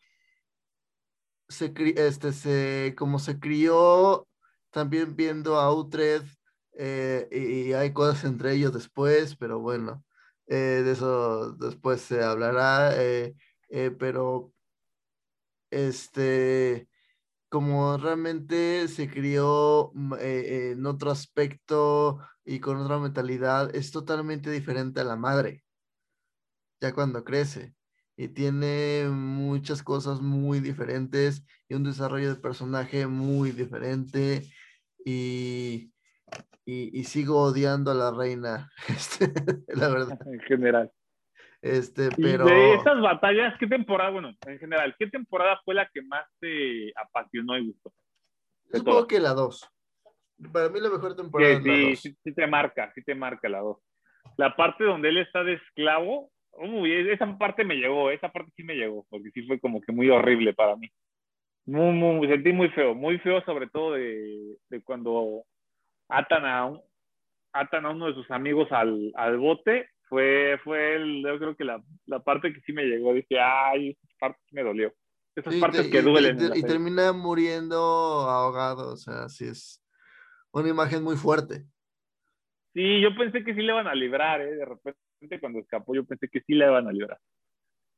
se, 1.48 1.74
este, 1.96 2.34
se, 2.34 2.96
como 2.98 3.20
se 3.20 3.40
crió 3.40 4.28
también 4.72 5.16
viendo 5.16 5.58
a 5.58 5.74
Utrecht, 5.74 6.38
eh, 6.78 7.28
y, 7.32 7.70
y 7.70 7.74
hay 7.74 7.94
cosas 7.94 8.26
entre 8.26 8.54
ellos 8.54 8.74
después, 8.74 9.36
pero 9.38 9.60
bueno, 9.60 10.04
eh, 10.48 10.82
de 10.84 10.92
eso 10.92 11.54
después 11.54 12.02
se 12.02 12.24
hablará, 12.24 12.92
eh, 12.96 13.36
pero 13.98 14.54
este, 15.72 16.88
como 17.50 17.98
realmente 17.98 18.88
se 18.88 19.10
crió 19.10 19.92
mm, 19.94 20.14
eh, 20.20 20.72
en 20.72 20.86
otro 20.86 21.12
aspecto 21.12 22.20
y 22.46 22.60
con 22.60 22.78
otra 22.78 23.00
mentalidad, 23.00 23.76
es 23.76 23.92
totalmente 23.92 24.52
diferente 24.52 25.02
a 25.02 25.04
la 25.04 25.16
madre, 25.16 25.64
ya 26.82 26.94
cuando 26.94 27.24
crece 27.24 27.74
y 28.16 28.30
tiene 28.30 29.08
muchas 29.10 29.84
cosas 29.84 30.22
muy 30.22 30.60
diferentes 30.60 31.46
y 31.70 31.76
un 31.76 31.84
desarrollo 31.84 32.30
de 32.30 32.42
personaje 32.42 33.06
muy 33.06 33.52
diferente 33.52 34.44
y, 35.06 35.94
y, 36.66 37.00
y 37.00 37.04
sigo 37.04 37.42
odiando 37.42 37.92
a 37.92 37.96
la 37.96 38.12
reina, 38.12 38.72
este, 38.90 39.32
la 39.68 39.88
verdad, 39.90 40.20
en 40.26 40.40
general. 40.42 40.92
Este, 41.62 42.10
pero 42.12 42.46
de 42.46 42.76
estas 42.76 43.02
batallas, 43.02 43.54
¿qué 43.60 43.68
temporada, 43.68 44.10
bueno, 44.12 44.34
en 44.46 44.60
general, 44.60 44.96
qué 44.98 45.08
temporada 45.08 45.60
fue 45.66 45.76
la 45.76 45.88
que 45.94 46.02
más 46.02 46.26
te 46.40 46.92
apasionó 46.96 47.58
y 47.58 47.68
gustó? 47.68 47.92
yo 48.72 48.80
supongo 48.80 49.08
que 49.08 49.20
la 49.20 49.34
2. 49.34 49.68
Para 50.54 50.70
mí 50.70 50.80
la 50.80 50.90
mejor 50.90 51.16
temporada 51.16 51.52
Sí, 51.52 51.58
es 51.58 51.66
la 51.66 51.74
sí, 51.74 51.82
2. 51.90 52.00
sí, 52.02 52.18
sí 52.24 52.34
te 52.36 52.48
marca, 52.48 52.92
sí 52.94 53.04
te 53.04 53.16
marca 53.16 53.50
la 53.50 53.60
dos. 53.60 53.78
La 54.38 54.56
parte 54.56 54.84
donde 54.84 55.10
él 55.10 55.18
está 55.18 55.44
de 55.44 55.54
esclavo, 55.54 56.30
uy, 56.52 57.10
esa 57.10 57.38
parte 57.38 57.64
me 57.66 57.76
llegó, 57.76 58.12
esa 58.12 58.30
parte 58.32 58.52
sí 58.56 58.64
me 58.64 58.76
llegó, 58.76 59.06
porque 59.10 59.32
sí 59.32 59.42
fue 59.48 59.60
como 59.60 59.82
que 59.82 59.92
muy 59.92 60.10
horrible 60.10 60.54
para 60.54 60.76
mí. 60.76 60.92
Muy, 61.66 61.92
muy, 61.94 62.20
me 62.22 62.34
sentí 62.34 62.54
muy 62.54 62.70
feo, 62.70 62.94
muy 62.94 63.18
feo 63.20 63.42
sobre 63.46 63.68
todo 63.68 63.94
de, 63.94 64.58
de 64.70 64.82
cuando 64.84 65.44
atan 66.08 66.46
a, 66.46 66.66
un- 66.66 66.82
atan 67.52 67.86
a 67.86 67.90
uno 67.90 68.08
de 68.08 68.14
sus 68.14 68.30
amigos 68.32 68.72
al, 68.72 69.12
al 69.16 69.38
bote, 69.38 69.90
fue, 70.10 70.60
fue 70.64 70.96
el, 70.96 71.22
yo 71.24 71.38
creo 71.38 71.56
que 71.56 71.64
la, 71.64 71.84
la 72.06 72.20
parte 72.20 72.54
que 72.54 72.62
sí 72.62 72.74
me 72.74 72.84
llegó, 72.84 73.14
dije, 73.14 73.40
ay, 73.40 73.90
esa 73.92 74.16
parte 74.20 74.40
me 74.52 74.64
dolió. 74.64 74.94
Esas 75.36 75.54
Sí, 75.54 75.60
partes 75.60 75.84
te- 75.84 75.90
que 75.92 76.02
duelen. 76.02 76.38
y, 76.38 76.40
serie. 76.48 76.62
termina 76.64 77.14
muriendo 77.14 77.78
ahogado, 77.78 78.94
o 78.94 78.98
sea, 78.98 79.30
sí 79.30 79.46
es 79.46 79.84
una 80.52 80.70
imagen 80.70 81.04
muy 81.04 81.16
fuerte. 81.16 81.66
Sí, 82.74 83.02
yo 83.02 83.16
pensé 83.16 83.44
que 83.44 83.54
sí 83.54 83.62
le 83.62 83.72
iban 83.74 83.88
a 83.88 83.96
librar, 83.96 84.42
¿eh? 84.42 84.56
De 84.56 84.66
repente 84.66 85.40
cuando 85.40 85.60
escapó 85.60 85.96
yo 85.96 86.06
pensé 86.06 86.28
que 86.30 86.42
sí 86.42 86.54
le 86.54 86.66
iban 86.66 86.88
a 86.88 86.92
librar. 86.92 87.20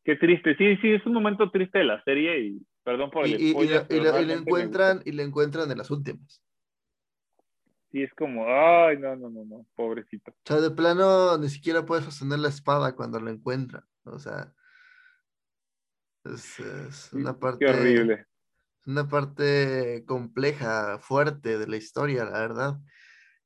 Qué 0.04 0.16
triste, 0.16 0.56
sí, 0.56 0.78
sí, 0.78 0.92
es 0.94 1.06
un 1.06 1.14
momento 1.14 1.52
triste 1.52 1.80
de 1.80 1.84
la 1.86 2.02
serie 2.04 2.40
y 2.40 2.62
perdón 2.84 3.12
por 3.12 3.26
el 3.26 3.34
y- 3.34 3.36
y 3.36 3.52
spoiler, 3.52 4.26
me 4.26 4.34
encuentran, 4.34 5.02
y 5.06 5.12
lo 5.12 5.24
encuentran 5.24 5.70
en 5.70 5.78
las 5.78 5.92
últimas. 5.92 6.42
Sí, 7.92 8.04
es 8.04 8.14
como, 8.14 8.46
ay, 8.48 8.98
no, 9.00 9.16
no, 9.16 9.30
no, 9.30 9.46
no, 9.46 9.66
pobrecito. 9.76 10.32
O 10.32 10.36
sea, 10.46 10.58
de 10.62 10.70
plano 10.70 11.38
ni 11.40 11.50
siquiera 11.50 11.86
puede 11.86 12.04
sostener 12.04 12.38
la 12.40 12.50
espada 12.50 12.96
cuando 12.96 13.20
lo 13.20 13.32
encuentran. 13.32 13.84
O 14.04 14.20
sea, 14.20 14.54
es, 16.26 16.60
es 16.60 17.14
una 17.14 17.38
parte, 17.40 17.66
Qué 17.66 17.72
horrible. 17.72 18.26
una 18.86 19.08
parte 19.08 20.04
compleja, 20.06 21.00
fuerte 21.00 21.58
de 21.58 21.68
la 21.68 21.78
historia, 21.78 22.26
la 22.26 22.40
verdad. 22.40 22.78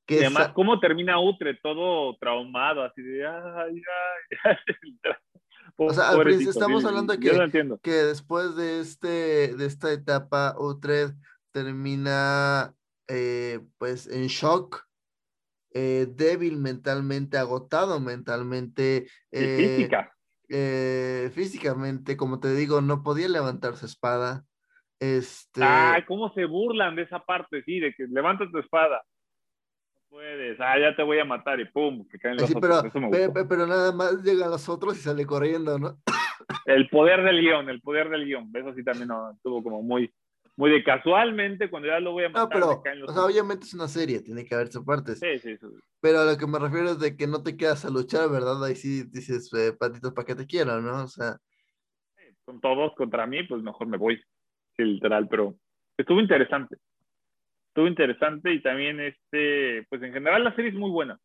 Que 0.05 0.19
además, 0.19 0.49
¿cómo 0.53 0.79
termina 0.81 1.17
Utre? 1.21 1.57
Todo 1.63 2.17
traumado, 2.17 2.83
así 2.83 3.01
de, 3.01 3.25
ay, 3.25 3.81
ay, 4.43 4.43
ay. 4.43 4.57
O 5.75 5.91
sea, 5.91 6.09
al 6.09 6.21
principio 6.21 6.51
estamos 6.51 6.85
hablando 6.85 7.17
que- 7.17 7.79
que 7.81 7.91
después 7.91 8.55
de, 8.55 8.79
este, 8.81 9.55
de 9.55 9.65
esta 9.65 9.91
etapa, 9.91 10.55
Utrecht 10.59 11.15
termina 11.51 12.75
eh, 13.07 13.59
pues 13.77 14.07
en 14.07 14.27
shock, 14.27 14.85
eh, 15.73 16.07
débil 16.09 16.57
mentalmente, 16.57 17.37
agotado 17.37 17.99
mentalmente, 17.99 19.07
Y 19.31 19.37
eh, 19.39 19.87
física. 19.87 20.13
físicamente, 21.33 22.15
como 22.17 22.39
te 22.39 22.53
digo, 22.55 22.81
no 22.81 23.03
podía 23.03 23.27
levantar 23.27 23.75
su 23.75 23.85
espada. 23.85 24.43
Este, 24.99 25.61
Ay, 25.63 26.05
cómo 26.05 26.33
se 26.33 26.45
burlan 26.45 26.95
de 26.95 27.01
esa 27.03 27.19
parte, 27.19 27.63
sí, 27.63 27.79
de 27.79 27.93
que 27.93 28.05
levanta 28.07 28.49
tu 28.49 28.59
espada. 28.59 29.03
No 29.95 30.01
puedes, 30.09 30.59
ah, 30.61 30.79
ya 30.79 30.95
te 30.95 31.03
voy 31.03 31.19
a 31.19 31.25
matar 31.25 31.59
y 31.59 31.65
pum, 31.65 32.07
que 32.07 32.19
caen 32.19 32.37
los 32.37 32.47
sí, 32.47 32.55
otros. 32.55 32.79
pero, 32.79 32.87
Eso 32.89 32.99
me 32.99 33.09
pe- 33.09 33.17
gustó. 33.25 33.33
pe- 33.33 33.45
pero 33.45 33.67
nada 33.67 33.91
más 33.91 34.23
llegan 34.23 34.51
los 34.51 34.69
otros 34.69 34.97
y 34.97 35.01
sale 35.01 35.25
corriendo, 35.25 35.77
¿no? 35.79 35.97
El 36.65 36.87
poder 36.89 37.23
del 37.23 37.41
guion, 37.41 37.69
el 37.69 37.81
poder 37.81 38.09
del 38.09 38.25
guion. 38.25 38.49
Eso 38.53 38.73
sí 38.73 38.83
también 38.83 39.07
no, 39.09 39.31
estuvo 39.31 39.61
como 39.63 39.81
muy, 39.81 40.13
muy 40.55 40.71
de 40.71 40.83
casualmente, 40.83 41.69
cuando 41.69 41.87
ya 41.89 41.99
lo 41.99 42.11
voy 42.11 42.25
a 42.25 42.29
No, 42.29 42.33
matar, 42.43 42.59
pero, 42.59 42.77
me 42.77 42.81
caen 42.83 42.99
los 43.01 43.09
o 43.09 43.13
sea, 43.13 43.25
obviamente 43.25 43.65
es 43.65 43.73
una 43.73 43.87
serie, 43.87 44.21
tiene 44.21 44.45
que 44.45 44.55
haber 44.55 44.71
sus 44.71 44.83
partes. 44.83 45.19
Sí, 45.19 45.39
sí, 45.39 45.57
sí. 45.57 45.67
Pero 46.01 46.19
a 46.21 46.25
lo 46.25 46.37
que 46.37 46.47
me 46.47 46.59
refiero 46.59 46.91
es 46.91 46.99
de 46.99 47.15
que 47.15 47.27
no 47.27 47.41
te 47.43 47.55
quedas 47.55 47.85
a 47.85 47.89
luchar, 47.89 48.29
¿verdad? 48.29 48.63
Ahí 48.63 48.75
sí 48.75 49.03
dices, 49.03 49.51
eh, 49.53 49.73
patitos, 49.73 50.13
¿para 50.13 50.25
qué 50.25 50.35
te 50.35 50.45
quiero, 50.45 50.81
no? 50.81 51.03
O 51.03 51.07
sea, 51.07 51.37
Con 52.45 52.59
todos 52.59 52.93
contra 52.95 53.25
mí, 53.25 53.43
pues 53.43 53.63
mejor 53.63 53.87
me 53.87 53.97
voy. 53.97 54.17
Sí, 54.75 54.83
literal, 54.83 55.27
pero 55.29 55.55
estuvo 55.97 56.19
interesante. 56.19 56.77
Estuvo 57.69 57.87
interesante 57.87 58.53
y 58.53 58.61
también, 58.61 58.99
este, 58.99 59.85
pues 59.89 60.01
en 60.03 60.13
general 60.13 60.43
la 60.43 60.55
serie 60.55 60.71
es 60.71 60.77
muy 60.77 60.91
buena. 60.91 61.19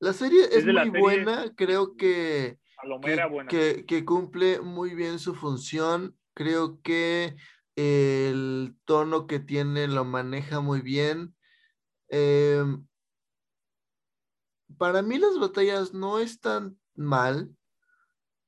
la 0.00 0.12
serie 0.12 0.42
es, 0.50 0.66
muy 0.66 0.74
serie- 0.74 1.00
buena, 1.00 1.52
creo 1.54 1.96
que, 1.96 2.58
que, 3.02 3.26
buena. 3.26 3.48
que, 3.48 3.86
que 3.86 4.04
cumple 4.04 4.60
muy 4.60 4.94
bien 4.94 5.18
su 5.20 5.34
función. 5.34 6.16
Creo 6.34 6.80
que 6.82 7.36
el 7.76 8.76
tono 8.84 9.26
que 9.26 9.40
tiene 9.40 9.88
lo 9.88 10.04
maneja 10.04 10.60
muy 10.60 10.80
bien. 10.80 11.34
Em, 12.08 12.86
para 14.78 15.02
mí 15.02 15.18
las 15.18 15.38
batallas 15.38 15.92
no 15.94 16.18
están 16.18 16.78
mal. 16.94 17.54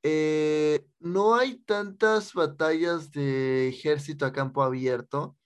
Eh, 0.02 0.87
no 1.00 1.34
hay 1.34 1.56
tantas 1.60 2.34
batallas 2.34 3.10
de 3.10 3.68
ejército 3.68 4.26
a 4.26 4.32
campo 4.32 4.62
abierto, 4.62 5.38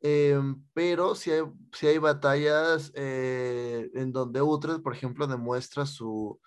em, 0.00 0.64
pero 0.74 1.14
sí 1.16 1.32
hay, 1.32 1.42
hay 1.82 1.98
batallas 1.98 2.92
eh, 2.94 3.90
en 3.94 4.12
donde 4.12 4.42
Utrecht, 4.42 4.82
por 4.82 4.94
ejemplo, 4.94 5.26
demuestra 5.26 5.86
su... 5.86 6.40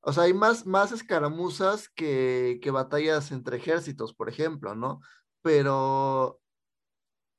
O 0.00 0.12
sea, 0.12 0.24
hay 0.24 0.34
más, 0.34 0.66
más 0.66 0.92
escaramuzas 0.92 1.88
que 1.88 2.60
batallas 2.72 3.32
entre 3.32 3.56
ejércitos, 3.56 4.14
por 4.14 4.28
ejemplo, 4.28 4.76
¿no? 4.76 5.00
Pero 5.46 6.40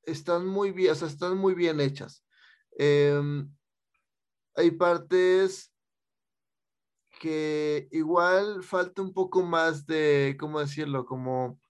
están 0.02 0.46
muy 0.46 0.72
bien, 0.72 0.92
o 0.92 0.94
sea, 0.94 1.08
están 1.08 1.36
muy 1.36 1.52
bien 1.54 1.78
hechas. 1.78 2.24
Em, 2.78 3.54
hay 4.54 4.70
partes 4.70 5.70
que 7.20 7.86
igual 7.90 8.62
falta 8.62 9.02
un 9.02 9.12
poco 9.12 9.42
más 9.42 9.84
de, 9.84 10.38
¿cómo 10.40 10.58
decirlo? 10.58 11.04
Como 11.04 11.60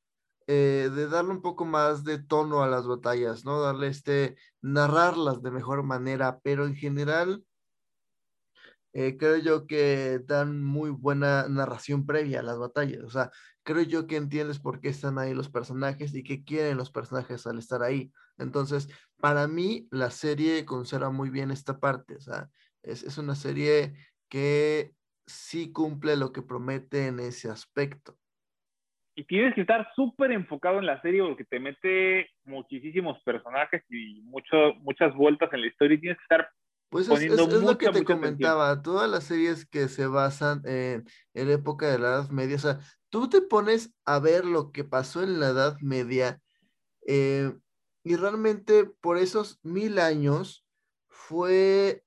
eh, 0.47 0.91
de 0.95 1.09
darle 1.09 1.33
un 1.33 1.43
poco 1.43 1.65
más 1.65 2.05
de 2.05 2.23
tono 2.23 2.63
a 2.63 2.69
las 2.69 2.87
batallas, 2.87 3.45
¿no? 3.45 3.61
Darle 3.61 3.89
este, 3.89 4.37
narrarlas 4.63 5.43
de 5.43 5.51
mejor 5.51 5.83
manera, 5.83 6.39
pero 6.45 6.67
en 6.67 6.77
general 6.77 7.45
eh, 8.93 9.17
creo 9.19 9.39
yo 9.39 9.67
que 9.67 10.21
dan 10.25 10.63
muy 10.63 10.91
buena 10.91 11.49
narración 11.49 12.07
previa 12.07 12.41
a 12.41 12.45
las 12.45 12.59
batallas, 12.59 13.03
o 13.03 13.11
sea, 13.11 13.33
creo 13.69 13.83
yo 13.83 14.07
que 14.07 14.17
entiendes 14.17 14.59
por 14.59 14.81
qué 14.81 14.89
están 14.89 15.19
ahí 15.19 15.35
los 15.35 15.51
personajes 15.51 16.15
y 16.15 16.25
qué 16.25 16.43
quieren 16.43 16.79
los 16.79 16.91
personajes 16.91 17.47
al 17.47 17.59
estar 17.59 17.83
ahí. 17.83 18.11
Entonces, 18.39 18.89
para 19.21 19.47
mí, 19.47 19.87
la 19.91 20.09
serie 20.09 20.65
conserva 20.65 21.11
muy 21.11 21.29
bien 21.29 21.51
esta 21.51 21.79
parte, 21.79 22.17
o 22.17 22.21
sea, 22.21 22.49
es, 22.83 23.03
es 23.03 23.19
una 23.19 23.35
serie 23.35 23.93
que 24.31 24.93
sí 25.27 25.71
cumple 25.71 26.17
lo 26.17 26.33
que 26.33 26.41
promete 26.41 27.09
en 27.09 27.21
ese 27.21 27.51
aspecto. 27.51 28.17
y 29.15 29.25
tienes 29.25 29.55
que 29.55 29.61
estar 29.61 29.87
súper 29.95 30.33
enfocado 30.33 30.79
en 30.79 30.87
la 30.87 31.03
serie 31.03 31.23
porque 31.23 31.45
te 31.45 31.61
mete 31.61 32.31
muchísimos 32.45 33.23
personajes 33.23 33.83
y 33.91 34.23
mucho, 34.23 34.77
muchas 34.77 35.15
vueltas 35.15 35.53
en 35.53 35.61
la 35.61 35.67
historia 35.67 35.97
y 35.97 36.01
tienes 36.01 36.17
que 36.17 36.25
estar 36.25 36.49
Pues 36.91 37.09
es, 37.09 37.21
es- 37.23 37.31
lo 37.37 37.49
que 37.79 37.87
te 37.87 37.91
atención. 37.91 38.05
comentaba, 38.05 38.83
todas 38.83 39.11
las 39.11 39.25
series 39.25 39.67
que 39.67 39.89
se 39.89 40.07
basan 40.07 40.63
en, 40.65 41.05
en 41.35 41.49
la 41.49 41.55
época 41.55 41.87
de 41.89 41.99
la 41.99 42.09
Edad 42.09 42.31
Media, 42.31 42.57
o 42.57 42.61
sea, 42.61 42.81
tú 43.11 43.29
te 43.29 43.43
pones 43.43 43.95
a 44.05 44.19
ver 44.19 44.45
lo 44.45 44.73
que 44.73 44.85
pasó 44.85 45.23
en 45.23 45.39
la 45.41 45.49
Edad 45.49 45.77
Media 45.81 46.41
eh, 47.07 47.55
y 48.05 48.17
realmente 48.17 48.85
por 49.01 49.19
esos 49.19 49.59
mil 49.63 49.99
años 49.99 50.67
fue 51.09 52.05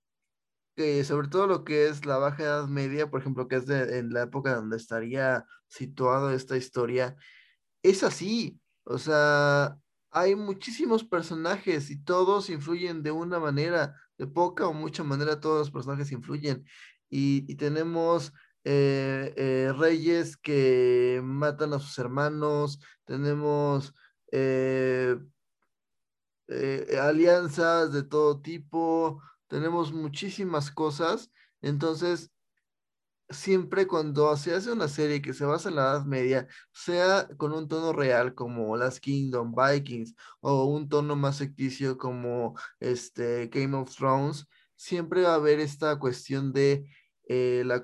que 0.76 1.04
sobre 1.04 1.28
todo 1.28 1.48
lo 1.48 1.64
que 1.64 1.88
es 1.88 2.06
la 2.06 2.18
Baja 2.18 2.44
Edad 2.44 2.68
Media, 2.68 3.10
por 3.12 3.20
ejemplo, 3.22 3.48
que 3.48 3.58
es 3.58 3.66
de- 3.68 4.00
en 4.00 4.14
la 4.14 4.24
época 4.24 4.56
donde 4.56 4.78
estaría 4.78 5.46
situado 5.68 6.32
esta 6.32 6.58
historia, 6.58 7.16
es 7.84 8.04
así. 8.04 8.60
O 8.84 8.98
sea, 8.98 9.78
hay 10.12 10.36
muchísimos 10.36 11.04
personajes 11.04 11.90
y 11.92 12.04
todos 12.04 12.50
influyen 12.50 13.04
de 13.04 13.12
una 13.12 13.40
manera, 13.40 13.96
de 14.18 14.28
poca 14.28 14.68
o 14.68 14.74
mucha 14.74 15.04
manera, 15.04 15.40
todos 15.40 15.60
los 15.60 15.72
personajes 15.72 16.12
influyen. 16.12 16.66
Y, 17.10 17.56
tenemos 17.56 18.34
eh, 18.64 19.34
eh, 19.36 19.74
reyes 19.78 20.38
que 20.38 21.22
matan 21.24 21.74
a 21.74 21.80
sus 21.80 21.98
hermanos, 22.00 22.80
tenemos 23.06 23.94
eh, 24.32 25.18
alianzas 27.02 27.92
de 27.94 28.04
todo 28.04 28.42
tipo, 28.42 29.22
tenemos 29.48 29.92
muchísimas 29.94 30.72
cosas. 30.72 31.32
Entonces, 31.62 32.32
siempre 33.32 33.88
cuando 33.88 34.36
se 34.38 34.54
hace 34.54 34.72
una 34.72 34.88
serie 34.88 35.22
que 35.22 35.34
se 35.34 35.46
basa 35.46 35.70
en 35.70 35.76
la 35.76 35.84
Edad 35.84 36.06
Media, 36.06 36.48
sea 36.74 37.28
con 37.38 37.54
un 37.54 37.68
tono 37.68 37.94
real 37.94 38.34
como 38.36 38.76
Last 38.78 39.00
Kingdom, 39.00 39.54
Vikings, 39.56 40.16
o 40.42 40.66
un 40.66 40.90
tono 40.90 41.16
más 41.16 41.40
ficticio 41.40 41.98
como 41.98 42.56
este 42.80 43.48
Game 43.48 43.76
of 43.78 43.96
Thrones, 43.96 44.48
siempre 44.76 45.24
va 45.24 45.34
a 45.34 45.36
haber 45.36 45.60
esta 45.60 45.98
cuestión 46.00 46.54
de 46.54 46.86
eh, 47.28 47.64
la, 47.66 47.82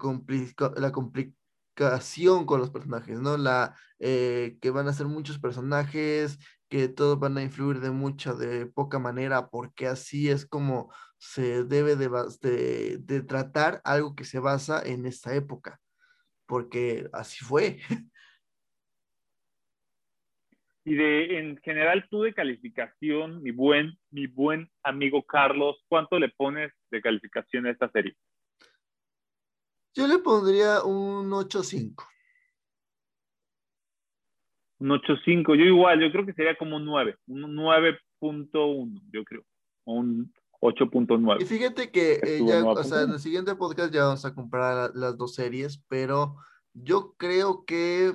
la 0.78 0.92
complicación 0.92 2.46
con 2.46 2.60
los 2.60 2.70
personajes, 2.72 3.20
¿no? 3.20 3.38
La 3.38 3.76
eh, 4.00 4.58
que 4.62 4.72
van 4.72 4.88
a 4.88 4.94
ser 4.94 5.08
muchos 5.08 5.40
personajes, 5.40 6.38
que 6.70 6.88
todos 6.90 7.20
van 7.20 7.38
a 7.38 7.44
influir 7.44 7.80
de 7.80 7.92
mucha, 7.92 8.34
de 8.34 8.66
poca 8.66 9.00
manera, 9.00 9.50
porque 9.50 9.88
así 9.88 10.30
es 10.30 10.46
como 10.46 10.94
se 11.18 11.64
debe 11.64 11.96
de, 11.96 12.98
de 13.00 13.22
tratar 13.22 13.82
algo 13.84 14.16
que 14.16 14.26
se 14.26 14.40
basa 14.40 14.82
en 14.86 15.06
esta 15.06 15.34
época, 15.36 15.80
porque 16.46 17.10
así 17.14 17.44
fue. 17.44 17.80
Y 20.90 20.96
de, 20.96 21.38
en 21.38 21.58
general, 21.58 22.08
tú 22.10 22.22
de 22.22 22.34
calificación, 22.34 23.44
mi 23.44 23.52
buen, 23.52 24.00
mi 24.10 24.26
buen 24.26 24.72
amigo 24.84 25.22
Carlos, 25.22 25.76
¿cuánto 25.90 26.18
le 26.18 26.30
pones 26.30 26.72
de 26.90 27.02
calificación 27.02 27.66
a 27.66 27.72
esta 27.72 27.92
serie? 27.92 28.16
Yo 29.94 30.08
le 30.08 30.20
pondría 30.20 30.84
un 30.84 31.30
8.5. 31.30 32.08
Un 34.80 34.90
8.5, 34.90 35.56
yo 35.56 35.64
igual, 35.66 36.00
yo 36.00 36.12
creo 36.12 36.26
que 36.26 36.34
sería 36.34 36.56
como 36.58 36.76
un 36.76 36.86
9, 36.86 37.16
un 37.28 37.56
9.1, 37.56 39.02
yo 39.12 39.24
creo, 39.24 39.44
o 39.86 39.94
un 39.94 40.32
Y 40.62 40.66
8.9. 40.66 41.46
fíjate 41.46 41.92
que 41.92 42.14
eh, 42.24 42.42
ya, 42.46 42.64
o 42.66 42.84
sea, 42.84 43.02
en 43.02 43.10
9.1. 43.10 43.14
el 43.14 43.20
siguiente 43.20 43.56
podcast 43.56 43.94
ya 43.94 44.06
vamos 44.06 44.26
a 44.26 44.34
comparar 44.36 44.92
la- 44.94 45.08
las 45.08 45.18
dos 45.18 45.34
series, 45.36 45.84
pero 45.88 46.36
yo 46.74 47.14
creo 47.18 47.64
que 47.66 48.14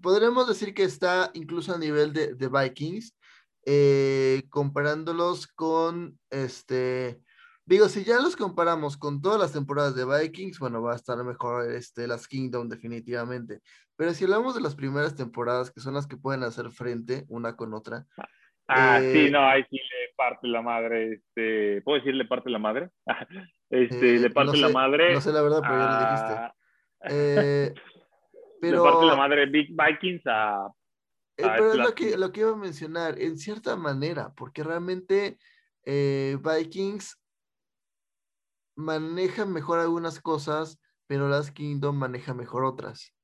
podremos 0.00 0.48
decir 0.48 0.74
que 0.74 0.84
está 0.84 1.30
incluso 1.34 1.74
a 1.74 1.78
nivel 1.78 2.12
de, 2.12 2.34
de 2.34 2.48
Vikings, 2.48 3.16
eh, 3.64 4.42
comparándolos 4.50 5.46
con 5.46 6.18
este. 6.30 7.20
Digo, 7.64 7.88
si 7.88 8.04
ya 8.04 8.20
los 8.20 8.36
comparamos 8.36 8.96
con 8.96 9.22
todas 9.22 9.40
las 9.40 9.52
temporadas 9.52 9.94
de 9.94 10.04
Vikings, 10.04 10.58
bueno, 10.58 10.82
va 10.82 10.92
a 10.92 10.96
estar 10.96 11.22
mejor 11.22 11.70
este, 11.70 12.06
las 12.06 12.26
Kingdom 12.26 12.68
definitivamente. 12.68 13.60
Pero 13.96 14.12
si 14.14 14.24
hablamos 14.24 14.54
de 14.54 14.60
las 14.60 14.74
primeras 14.74 15.14
temporadas, 15.14 15.70
que 15.70 15.80
son 15.80 15.94
las 15.94 16.06
que 16.06 16.16
pueden 16.16 16.42
hacer 16.42 16.70
frente 16.70 17.24
una 17.28 17.56
con 17.56 17.72
otra, 17.72 18.06
Ah, 18.68 19.00
eh, 19.02 19.12
sí, 19.12 19.30
no, 19.30 19.40
ahí 19.40 19.64
sí 19.68 19.76
le 19.76 20.14
parte 20.16 20.46
la 20.46 20.62
madre, 20.62 21.14
este, 21.14 21.82
¿puedo 21.82 21.98
decir 21.98 22.14
le 22.14 22.24
parte 22.24 22.50
la 22.50 22.58
madre? 22.58 22.90
Este, 23.70 24.16
eh, 24.16 24.18
le 24.18 24.28
parte 24.28 24.58
no 24.58 24.68
la 24.68 24.68
madre. 24.68 25.14
no 25.14 25.20
sé 25.22 25.32
la 25.32 25.40
verdad, 25.40 25.62
pero 25.62 25.78
ya 25.78 25.86
lo 25.86 25.98
dijiste. 25.98 26.52
Eh, 27.08 27.74
Le 28.60 28.78
parte 28.78 29.06
la 29.06 29.16
madre 29.16 29.46
Big 29.46 29.70
Vikings 29.70 30.26
a... 30.26 30.68
eh, 31.38 31.44
a 31.44 31.54
pero 31.54 31.72
es 31.72 31.78
lo 31.78 31.94
que, 31.94 32.16
lo 32.18 32.30
que 32.30 32.40
iba 32.40 32.52
a 32.52 32.56
mencionar, 32.56 33.18
en 33.18 33.38
cierta 33.38 33.74
manera, 33.74 34.32
porque 34.36 34.62
realmente 34.62 35.38
eh, 35.84 36.36
Vikings 36.40 37.18
maneja 38.74 39.44
mejor 39.46 39.78
algunas 39.78 40.20
cosas, 40.20 40.80
pero 41.06 41.28
Last 41.28 41.50
Kingdom 41.50 41.96
maneja 41.96 42.34
mejor 42.34 42.64
otras. 42.64 43.14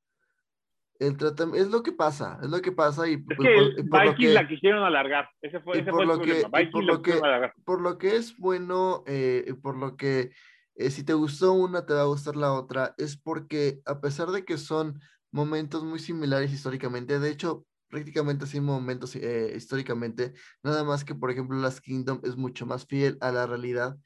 El 1.00 1.16
es 1.54 1.68
lo 1.70 1.82
que 1.84 1.92
pasa, 1.92 2.40
es 2.42 2.50
lo 2.50 2.61
que 2.61 2.72
pasa 2.72 3.06
y, 3.08 3.12
Es 3.14 3.20
y 3.20 3.24
que 3.26 3.34
por, 3.37 3.46
el 3.46 3.76
lo 3.76 4.00
Vikings 4.11 4.16
que, 4.18 4.34
la 4.34 4.48
quisieron 4.48 4.82
alargar. 4.82 5.28
Ese 5.40 5.61
fue, 5.61 5.78
ese 5.78 5.90
por 5.90 5.94
fue 5.94 6.02
el 6.02 6.08
lo 6.08 6.18
que- 6.24 6.42
problema. 6.42 6.70
por 6.72 6.84
lo 6.84 6.92
la 6.92 6.98
quisieron 6.98 7.02
que- 7.02 7.26
alargar. 7.28 7.52
por 7.64 7.80
lo 7.80 7.98
que 7.98 8.16
es 8.16 8.37
bueno, 8.37 9.04
eh, 9.06 9.54
por 9.62 9.76
lo 9.76 9.96
que 9.96 10.32
eh, 10.74 10.90
si 10.90 11.04
te 11.04 11.12
gustó 11.12 11.52
una, 11.52 11.87
te 11.87 11.92
va 11.94 12.02
a 12.02 12.06
gustar 12.06 12.37
la 12.37 12.52
otra, 12.52 12.94
es 12.98 13.16
porque 13.16 13.80
a 13.84 14.00
pesar 14.00 14.28
de 14.30 14.44
que 14.44 14.58
son 14.58 15.00
momentos 15.30 15.84
muy 15.84 15.98
similares 15.98 16.52
históricamente, 16.52 17.18
de 17.20 17.30
hecho, 17.30 17.64
prácticamente 17.88 18.44
así 18.44 18.61
momentos 18.61 19.14
eh, 19.16 19.52
históricamente, 19.56 20.34
nada 20.62 20.84
más 20.84 21.04
que, 21.04 21.14
por 21.14 21.30
ejemplo, 21.30 21.56
Last 21.58 21.78
Kingdom 21.80 22.20
es 22.24 22.37
mucho 22.37 22.64
más 22.66 22.87
fiel 22.87 23.18
a 23.20 23.30
la 23.32 23.46
realidad. 23.46 23.96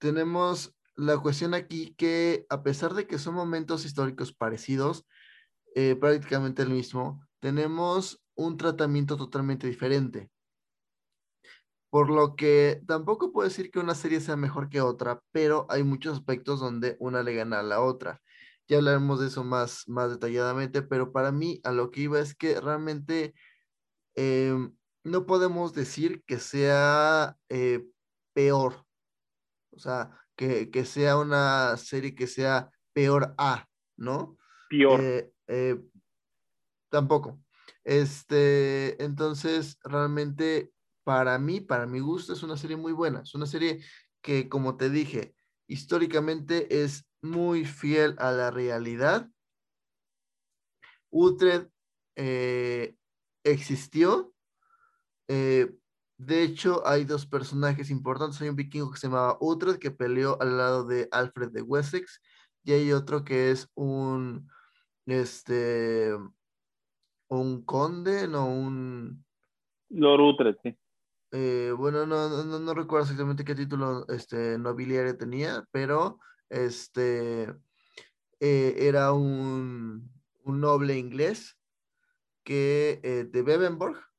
Em, 0.00 0.14
tenemos 0.14 0.74
la 0.96 1.18
cuestión 1.18 1.54
aquí 1.54 1.94
que 1.96 2.46
a 2.48 2.62
pesar 2.62 2.94
de 2.94 3.06
que 3.06 3.18
son 3.18 3.34
momentos 3.34 3.84
históricos 3.84 4.32
parecidos, 4.32 5.06
eh, 5.74 5.96
prácticamente 5.96 6.62
el 6.62 6.70
mismo, 6.70 7.24
tenemos 7.40 8.22
un 8.34 8.56
tratamiento 8.56 9.16
totalmente 9.16 9.66
diferente. 9.66 10.30
Por 11.90 12.10
lo 12.10 12.36
que 12.36 12.82
tampoco 12.86 13.32
puedo 13.32 13.48
decir 13.48 13.70
que 13.70 13.80
una 13.80 13.94
serie 13.94 14.20
sea 14.20 14.36
mejor 14.36 14.68
que 14.68 14.80
otra, 14.80 15.20
pero 15.32 15.66
hay 15.68 15.82
muchos 15.82 16.14
aspectos 16.18 16.60
donde 16.60 16.96
una 17.00 17.22
le 17.22 17.34
gana 17.34 17.60
a 17.60 17.62
la 17.62 17.80
otra. 17.80 18.20
Ya 18.68 18.78
hablaremos 18.78 19.20
de 19.20 19.26
eso 19.26 19.42
más, 19.42 19.88
más 19.88 20.10
detalladamente, 20.10 20.82
pero 20.82 21.12
para 21.12 21.32
mí 21.32 21.60
a 21.64 21.72
lo 21.72 21.90
que 21.90 22.02
iba 22.02 22.20
es 22.20 22.36
que 22.36 22.60
realmente 22.60 23.34
em, 24.14 24.72
no 25.02 25.26
podemos 25.26 25.72
decir 25.72 26.22
que 26.26 26.38
sea 26.38 27.36
eh, 27.48 27.84
peor. 28.32 28.86
O 29.72 29.78
sea, 29.78 30.10
que, 30.36 30.70
que 30.70 30.84
sea 30.84 31.16
una 31.18 31.76
serie 31.76 32.14
que 32.14 32.26
sea 32.26 32.70
peor 32.92 33.34
a, 33.38 33.66
¿no? 33.96 34.36
Peor. 34.68 35.00
Eh, 35.00 35.32
eh, 35.48 35.80
tampoco. 36.88 37.42
Este, 37.84 39.02
entonces, 39.02 39.78
realmente, 39.82 40.72
para 41.04 41.38
mí, 41.38 41.60
para 41.60 41.86
mi 41.86 42.00
gusto, 42.00 42.32
es 42.32 42.42
una 42.42 42.56
serie 42.56 42.76
muy 42.76 42.92
buena. 42.92 43.20
Es 43.22 43.34
una 43.34 43.46
serie 43.46 43.84
que, 44.22 44.48
como 44.48 44.76
te 44.76 44.90
dije, 44.90 45.34
históricamente 45.66 46.82
es 46.82 47.06
muy 47.22 47.64
fiel 47.64 48.16
a 48.18 48.32
la 48.32 48.50
realidad. 48.50 49.28
Utrecht 51.10 51.70
eh, 52.16 52.96
existió. 53.44 54.32
eh, 55.28 55.72
de 56.22 56.42
hecho, 56.42 56.86
hay 56.86 57.04
dos 57.04 57.24
personajes 57.24 57.88
importantes. 57.90 58.40
Hay 58.42 58.50
un 58.50 58.56
vikingo 58.56 58.90
que 58.90 58.98
se 58.98 59.06
llamaba 59.06 59.38
Utrecht 59.40 59.80
que 59.80 59.90
peleó 59.90 60.36
al 60.40 60.58
lado 60.58 60.84
de 60.84 61.08
Alfred 61.12 61.50
de 61.50 61.62
Wessex. 61.62 62.20
Y 62.62 62.72
hay 62.72 62.92
otro 62.92 63.24
que 63.24 63.50
es 63.50 63.70
un, 63.74 64.50
este, 65.06 66.12
un 67.28 67.64
conde, 67.64 68.28
no, 68.28 68.46
un, 68.46 69.24
Lord 69.88 70.20
Utrecht, 70.20 70.60
sí. 70.62 70.78
eh, 71.32 71.72
bueno, 71.76 72.04
no, 72.04 72.28
no, 72.44 72.58
no- 72.58 72.74
recuerdo 72.74 73.04
exactamente 73.04 73.44
qué 73.44 73.54
título 73.54 74.06
este, 74.08 74.58
nobiliario 74.58 75.16
tenía, 75.16 75.64
pero 75.72 76.18
este, 76.50 77.44
eh, 78.40 78.74
era 78.76 79.12
un, 79.12 80.12
un 80.44 80.60
noble 80.60 80.98
inglés 80.98 81.56
que, 82.44 83.00
eh, 83.02 83.24
de 83.24 83.42
Bevenborg, 83.42 84.09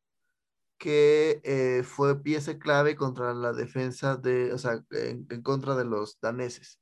que 0.81 1.41
eh, 1.43 1.83
fue 1.83 2.23
pieza 2.23 2.57
clave 2.57 2.95
contra 2.95 3.35
la 3.35 3.53
defensa 3.53 4.17
de, 4.17 4.51
o 4.51 4.57
sea, 4.57 4.83
en, 4.91 5.27
en 5.29 5.41
contra 5.43 5.75
de 5.75 5.85
los 5.85 6.19
daneses. 6.19 6.81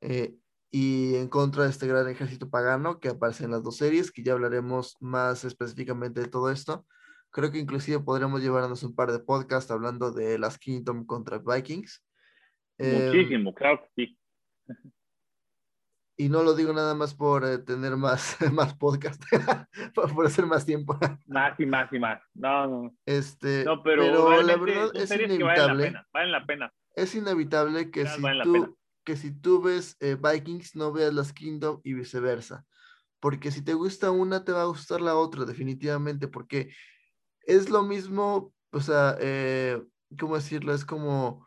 eh, 0.00 0.34
y 0.72 1.16
en 1.16 1.28
contra 1.28 1.64
de 1.64 1.70
este 1.70 1.86
gran 1.88 2.08
ejército 2.08 2.48
pagano 2.48 3.00
que 3.00 3.08
aparece 3.08 3.44
en 3.44 3.50
las 3.50 3.62
dos 3.62 3.76
series, 3.76 4.12
que 4.12 4.22
ya 4.22 4.32
hablaremos 4.34 4.96
más 5.00 5.44
específicamente 5.44 6.20
de 6.20 6.28
todo 6.28 6.50
esto. 6.50 6.86
Creo 7.30 7.50
que 7.50 7.58
inclusive 7.58 8.00
podremos 8.00 8.40
llevarnos 8.40 8.82
un 8.84 8.94
par 8.94 9.10
de 9.12 9.18
podcasts 9.18 9.70
hablando 9.70 10.12
de 10.12 10.38
las 10.38 10.58
Kingdom 10.58 11.04
contra 11.06 11.38
Vikings. 11.38 12.02
Em, 12.78 13.06
Muchísimo, 13.06 13.52
claro 13.54 13.82
que 13.82 14.06
sí. 14.06 14.18
y 16.16 16.28
no 16.28 16.42
lo 16.44 16.54
digo 16.54 16.72
nada 16.72 16.94
más 16.94 17.14
por 17.14 17.44
eh, 17.44 17.58
tener 17.58 17.96
más, 17.96 18.36
más 18.52 18.74
podcast, 18.76 19.22
por, 19.94 20.26
hacer 20.26 20.46
más 20.46 20.66
tiempo. 20.66 20.98
Más 21.26 21.58
y 21.58 21.66
más 21.66 21.92
y 21.92 21.98
más. 21.98 22.20
No, 22.34 22.66
no. 22.66 22.96
Este, 23.06 23.64
no, 23.64 23.82
pero, 23.82 24.42
la 24.42 24.56
verdad 24.56 24.90
es 24.94 25.10
inevitable. 25.10 25.94
Valen 26.12 26.32
la, 26.32 26.44
pena, 26.44 26.72
Es 26.94 27.14
inevitable 27.14 27.90
que 27.90 28.06
si, 28.06 28.22
tú, 28.42 28.78
que 29.04 29.16
si 29.16 29.32
tú 29.32 29.62
ves 29.62 29.96
eh, 30.00 30.16
Vikings, 30.20 30.76
no 30.76 30.92
veas 30.92 31.14
las 31.14 31.32
Kingdom 31.32 31.80
y 31.84 31.94
viceversa. 31.94 32.64
Porque 33.20 33.50
si 33.50 33.62
te 33.62 33.74
gusta 33.74 34.10
una, 34.10 34.44
te 34.44 34.52
va 34.52 34.62
a 34.62 34.66
gustar 34.66 35.00
la 35.00 35.14
otra, 35.14 35.44
definitivamente. 35.44 36.26
Porque 36.26 36.72
es 37.42 37.70
lo 37.70 37.82
mismo, 37.82 38.52
o 38.72 38.80
sea, 38.80 39.16
eh, 39.20 39.80
¿cómo 40.18 40.36
decirlo? 40.36 40.74
Es 40.74 40.84
como 40.84 41.46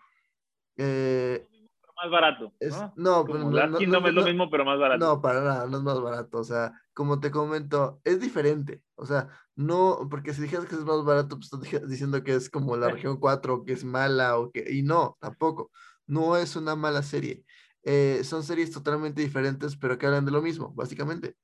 más 2.03 2.11
barato. 2.11 2.53
¿no? 2.59 2.93
no, 2.95 3.23
no, 3.23 4.07
es 4.07 4.13
lo 4.13 4.23
mismo, 4.23 4.49
pero 4.49 4.65
más 4.65 4.79
barato. 4.79 5.05
No, 5.05 5.21
para 5.21 5.41
nada, 5.41 5.67
no 5.67 5.77
es 5.77 5.83
más 5.83 6.01
barato. 6.01 6.39
O 6.39 6.43
sea, 6.43 6.73
como 6.93 7.19
te 7.19 7.31
comento, 7.31 8.01
es 8.03 8.19
diferente. 8.19 8.81
O 8.95 9.05
sea, 9.05 9.29
no, 9.55 10.07
porque 10.09 10.33
si 10.33 10.41
dijeras 10.41 10.65
que 10.65 10.75
es 10.75 10.81
más 10.81 11.03
barato, 11.03 11.37
pues 11.37 11.51
estás 11.51 11.89
diciendo 11.89 12.23
que 12.23 12.35
es 12.35 12.49
como 12.49 12.75
la 12.75 12.89
región 12.89 13.17
4, 13.19 13.63
que 13.63 13.73
es 13.73 13.83
mala, 13.83 14.37
o 14.37 14.51
que. 14.51 14.65
Y 14.69 14.83
no, 14.83 15.17
tampoco. 15.19 15.71
No 16.05 16.35
es 16.37 16.55
una 16.55 16.75
mala 16.75 17.01
serie. 17.03 17.45
Eh, 17.83 18.21
son 18.23 18.43
series 18.43 18.71
totalmente 18.71 19.21
diferentes, 19.21 19.75
pero 19.77 19.97
que 19.97 20.05
hablan 20.05 20.25
de 20.25 20.31
lo 20.31 20.41
mismo, 20.41 20.73
básicamente. 20.73 21.35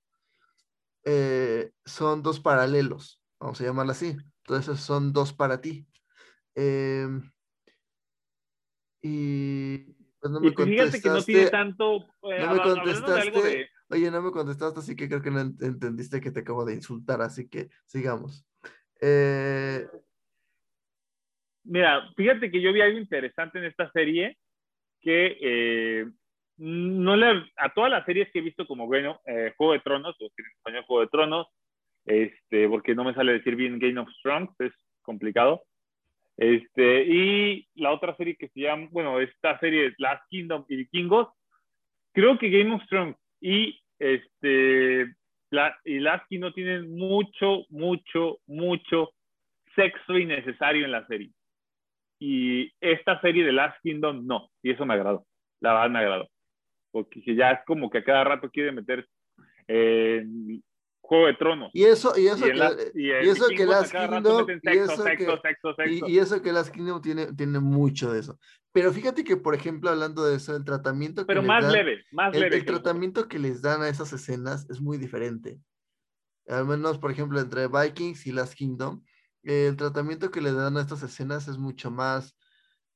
Eh, 1.06 1.72
son 1.86 2.22
dos 2.22 2.40
paralelos, 2.40 3.22
vamos 3.40 3.60
a 3.62 3.64
llamarla 3.64 3.94
así. 3.94 4.18
Entonces, 4.46 4.80
son 4.80 5.14
dos 5.14 5.34
para 5.34 5.62
ti. 5.62 5.88
Eh, 6.56 7.08
y 9.02 9.99
pues 10.20 10.32
no 10.32 10.40
me 10.40 10.48
y 10.48 10.52
fíjate 10.52 11.02
que 11.02 11.10
no 11.10 11.24
tiene 11.24 11.50
tanto. 11.50 11.98
Eh, 12.24 12.40
no 12.40 12.54
me 12.54 12.62
contestaste. 12.62 13.70
Oye, 13.90 14.12
no 14.12 14.22
me 14.22 14.32
contestaste, 14.32 14.80
así 14.80 14.96
que 14.96 15.08
creo 15.08 15.22
que 15.22 15.32
no 15.32 15.40
entendiste 15.40 16.22
que 16.22 16.32
te 16.32 16.42
acabo 16.42 16.66
de 16.66 16.76
insultar, 16.76 17.22
así 17.22 17.50
que 17.50 17.70
sigamos. 17.86 18.46
Eh, 19.02 19.88
Mira, 21.64 22.10
fíjate 22.16 22.52
que 22.52 22.62
yo 22.62 22.74
vi 22.74 22.82
algo 22.82 22.98
interesante 22.98 23.60
en 23.60 23.66
esta 23.66 23.92
serie 23.92 24.38
que 25.02 25.38
eh, 25.42 26.06
no 26.58 27.16
le, 27.16 27.52
a 27.58 27.74
todas 27.74 27.90
las 27.90 28.06
series 28.06 28.30
que 28.32 28.40
he 28.40 28.44
visto 28.44 28.68
como 28.68 28.88
bueno, 28.88 29.22
Juego 29.58 29.74
de 29.74 29.80
Tronos, 29.80 30.16
o 30.20 30.26
en 30.26 30.46
español 30.58 30.84
Juego 30.86 31.02
de 31.02 31.08
Tronos, 31.08 31.48
este, 32.06 32.68
porque 32.68 32.96
no 32.96 33.04
me 33.04 33.14
sale 33.14 33.34
decir 33.34 33.56
bien 33.56 33.80
Game 33.80 34.00
of 34.00 34.10
Thrones, 34.24 34.50
es 34.60 34.74
complicado. 35.02 35.64
Este, 36.40 37.04
y 37.04 37.68
la 37.76 37.92
otra 37.92 38.16
serie 38.16 38.38
que 38.38 38.48
se 38.48 38.62
llama, 38.62 38.88
bueno, 38.92 39.20
esta 39.20 39.60
serie 39.60 39.94
Last 39.98 40.24
Kingdom 40.30 40.64
y 40.70 40.78
Vikingos, 40.78 41.28
creo 42.14 42.40
que 42.40 42.50
Game 42.50 42.74
of 42.74 42.82
Thrones 42.88 43.18
y 43.42 43.78
este 44.00 45.14
la, 45.50 45.78
y 45.84 46.00
Last 46.00 46.26
Kingdom 46.30 46.54
tienen 46.54 46.96
mucho, 46.96 47.66
mucho, 47.68 48.40
mucho 48.48 49.10
sexo 49.76 50.18
innecesario 50.18 50.86
en 50.86 50.94
la 50.94 51.06
serie. 51.08 51.30
Y 52.20 52.72
esta 52.80 53.20
serie 53.20 53.44
de 53.44 53.52
Last 53.52 53.78
Kingdom 53.84 54.26
no, 54.26 54.50
y 54.64 54.72
eso 54.72 54.86
me 54.86 54.94
agradó, 54.94 55.26
la 55.60 55.74
verdad 55.74 55.90
me 55.90 56.00
agradó. 56.00 56.30
Porque 56.92 57.22
ya 57.36 57.52
es 57.52 57.60
como 57.66 57.90
que 57.90 57.98
a 57.98 58.04
cada 58.06 58.24
rato 58.24 58.50
quiere 58.50 58.72
meter 58.72 59.06
eh, 59.68 60.26
Juego 61.10 61.26
de 61.26 61.34
Tronos. 61.34 61.72
Y 61.74 61.86
eso, 61.86 62.14
y 62.16 62.28
eso, 62.28 62.46
que, 62.46 62.92
y, 62.94 63.10
eso 63.10 63.48
que 63.48 63.66
Last 63.66 63.92
Kingdom, 63.92 64.46
y 66.08 66.20
eso 66.20 66.40
que, 66.40 66.54
Last 66.54 66.72
Kingdom 66.72 67.02
tiene, 67.02 67.34
tiene 67.34 67.60
mucho 67.60 68.14
de 68.14 68.20
eso. 68.20 68.38
Pero 68.72 68.94
fíjate 68.94 69.24
que, 69.24 69.36
por 69.36 69.56
ejemplo, 69.56 69.90
hablando 69.90 70.24
de 70.24 70.36
eso, 70.36 70.56
el 70.56 70.64
tratamiento 70.64 71.26
Pero 71.26 71.42
más 71.42 71.66
leve, 71.74 72.04
más 72.12 72.32
el, 72.36 72.42
leve. 72.42 72.58
El 72.58 72.66
tratamiento 72.66 73.28
que 73.28 73.40
les 73.40 73.64
dan 73.64 73.82
a 73.82 73.90
esas 73.90 74.14
escenas 74.14 74.70
es 74.70 74.80
muy 74.82 75.00
diferente. 75.00 75.58
Al 76.48 76.68
menos, 76.68 77.00
por 77.00 77.10
ejemplo, 77.10 77.40
entre 77.40 77.68
Vikings 77.68 78.28
y 78.28 78.32
Last 78.32 78.54
Kingdom, 78.54 79.04
el 79.42 79.76
tratamiento 79.78 80.30
que 80.30 80.42
le 80.42 80.54
dan 80.54 80.78
a 80.78 80.82
estas 80.82 81.02
escenas 81.02 81.48
es 81.48 81.58
mucho 81.58 81.90
más, 81.90 82.38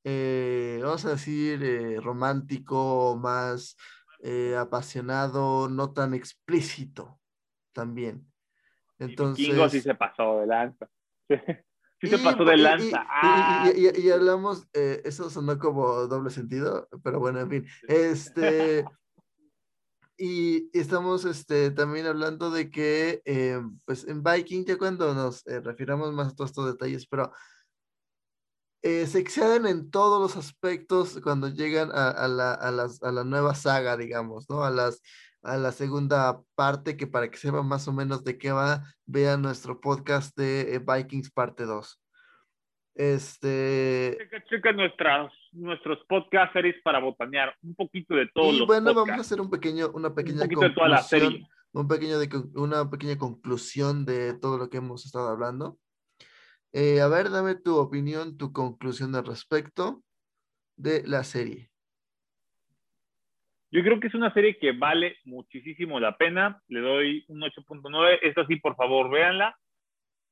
eh, 0.03 0.79
vamos 0.83 1.03
a 1.05 1.09
decir, 1.09 1.63
eh, 1.63 1.99
romántico, 1.99 3.17
más 3.19 3.75
eh, 4.19 4.55
apasionado, 4.55 5.67
no 5.67 5.93
tan 5.93 6.13
explícito 6.13 7.19
también. 7.73 8.25
Entonces. 8.99 9.45
Kingo 9.45 9.69
sí 9.69 9.81
se 9.81 9.95
pasó 9.95 10.39
de 10.39 10.47
lanza. 10.47 10.89
Sí 12.01 12.09
se 12.09 12.17
pasó 12.17 12.43
de 12.43 12.57
lanza. 12.57 13.05
Y, 13.77 14.09
hablamos, 14.09 14.67
eh, 14.73 15.01
eso 15.05 15.29
sonó 15.29 15.57
como 15.57 15.87
doble 16.07 16.31
sentido, 16.31 16.89
pero 17.01 17.21
bueno, 17.21 17.39
en 17.39 17.49
fin. 17.49 17.67
Este. 17.87 18.83
y 20.17 20.69
estamos 20.77 21.23
este, 21.23 21.71
también 21.71 22.05
hablando 22.05 22.51
de 22.51 22.69
que, 22.69 23.21
eh, 23.23 23.61
pues 23.85 24.05
en 24.05 24.21
Viking, 24.21 24.65
ya 24.65 24.77
cuando 24.77 25.13
nos 25.13 25.47
eh, 25.47 25.61
refiramos 25.61 26.11
más 26.11 26.33
a 26.33 26.35
todos 26.35 26.49
estos 26.49 26.73
detalles, 26.73 27.07
pero 27.07 27.31
se 28.81 29.17
exceden 29.17 29.65
en 29.65 29.89
todos 29.89 30.21
los 30.21 30.35
aspectos 30.35 31.21
cuando 31.23 31.47
llegan 31.47 31.89
a, 31.93 32.09
a, 32.09 32.27
la, 32.27 32.53
a, 32.53 32.69
las, 32.69 33.01
a 33.01 33.13
la 33.13 33.23
nueva 33.23 33.55
saga, 33.55 33.95
digamos, 33.95 34.49
¿no? 34.49 34.61
A 34.65 34.71
las 34.71 35.01
a 35.43 35.57
la 35.57 35.71
segunda 35.71 36.41
parte, 36.55 36.95
que 36.95 37.05
para 37.05 37.29
que 37.29 37.37
sepan 37.37 37.67
más 37.67 37.87
o 37.87 37.93
menos 37.93 38.23
de 38.23 38.37
qué 38.37 38.51
va, 38.51 38.83
vean 39.05 39.41
nuestro 39.41 39.79
podcast 39.79 40.35
de 40.37 40.75
eh, 40.75 40.79
Vikings 40.79 41.31
parte 41.31 41.65
2. 41.65 42.01
Este. 42.95 44.17
Checa, 44.19 44.43
checa 44.45 44.71
nuestras, 44.71 45.33
nuestros 45.51 45.99
podcast 46.07 46.53
series 46.53 46.75
para 46.83 46.99
botanear 46.99 47.53
un 47.61 47.75
poquito 47.75 48.15
de 48.15 48.29
todo. 48.33 48.51
Y 48.51 48.65
bueno, 48.65 48.93
vamos 48.93 49.17
a 49.17 49.21
hacer 49.21 49.41
un 49.41 49.49
pequeño, 49.49 49.89
una 49.93 50.13
pequeña 50.13 50.43
un 50.43 50.49
conclusión, 50.49 51.47
Un 51.73 51.87
pequeño 51.87 52.19
de, 52.19 52.29
una 52.55 52.89
pequeña 52.89 53.17
conclusión 53.17 54.05
de 54.05 54.35
todo 54.35 54.57
lo 54.57 54.69
que 54.69 54.77
hemos 54.77 55.05
estado 55.05 55.27
hablando. 55.29 55.77
Eh, 56.71 57.01
a 57.01 57.07
ver, 57.07 57.29
dame 57.29 57.55
tu 57.55 57.77
opinión, 57.77 58.37
tu 58.37 58.53
conclusión 58.53 59.13
al 59.15 59.25
respecto 59.25 60.03
de 60.77 61.03
la 61.05 61.23
serie. 61.23 61.72
Yo 63.73 63.81
creo 63.81 63.99
que 63.99 64.05
es 64.05 64.13
una 64.13 64.31
serie 64.35 64.59
que 64.59 64.71
vale 64.71 65.17
muchísimo 65.25 65.99
la 65.99 66.15
pena. 66.15 66.61
Le 66.67 66.79
doy 66.79 67.25
un 67.27 67.41
8.9. 67.41 68.19
Esta 68.21 68.45
sí, 68.45 68.57
por 68.57 68.75
favor, 68.75 69.09
véanla. 69.09 69.57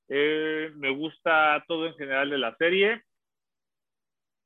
Eh, 0.09 0.71
me 0.75 0.91
gusta 0.91 1.63
todo 1.67 1.87
en 1.87 1.95
general 1.95 2.29
de 2.29 2.37
la 2.37 2.55
serie. 2.57 3.01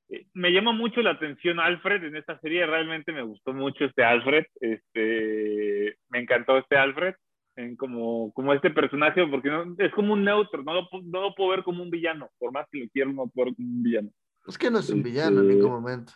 Eh, 0.08 0.28
me 0.34 0.54
llama 0.54 0.72
mucho 0.72 1.02
la 1.02 1.12
atención 1.12 1.60
Alfred 1.60 2.06
en 2.06 2.16
esta 2.16 2.40
serie. 2.40 2.66
Realmente 2.66 3.12
me 3.12 3.24
gustó 3.24 3.52
mucho 3.54 3.84
este 3.84 4.02
Alfred. 4.02 4.46
Este, 4.62 5.98
me 6.08 6.20
encantó 6.20 6.58
este 6.58 6.78
Alfred. 6.78 7.16
En 7.58 7.76
como, 7.76 8.32
como 8.32 8.54
este 8.54 8.70
personaje, 8.70 9.28
porque 9.28 9.50
no, 9.50 9.76
es 9.78 9.92
como 9.92 10.14
un 10.14 10.24
neutro. 10.24 10.64
No 10.64 10.74
lo, 10.74 10.88
no 11.04 11.20
lo 11.20 11.36
puedo 11.36 11.50
ver 11.50 11.64
como 11.64 11.84
un 11.84 11.90
villano. 11.90 12.30
Por 12.40 12.54
más 12.54 12.66
que 12.72 12.80
lo 12.80 12.86
quiero, 12.94 13.12
no 13.12 13.26
lo 13.26 13.28
puedo 13.28 13.48
ver 13.48 13.56
como 13.56 13.68
un 13.68 13.84
villano. 13.84 14.10
Es 14.48 14.58
que 14.58 14.72
no 14.72 14.80
es 14.80 14.90
un 14.90 15.04
villano 15.04 15.42
en 15.42 15.50
ningún 15.50 15.72
momento. 15.72 16.14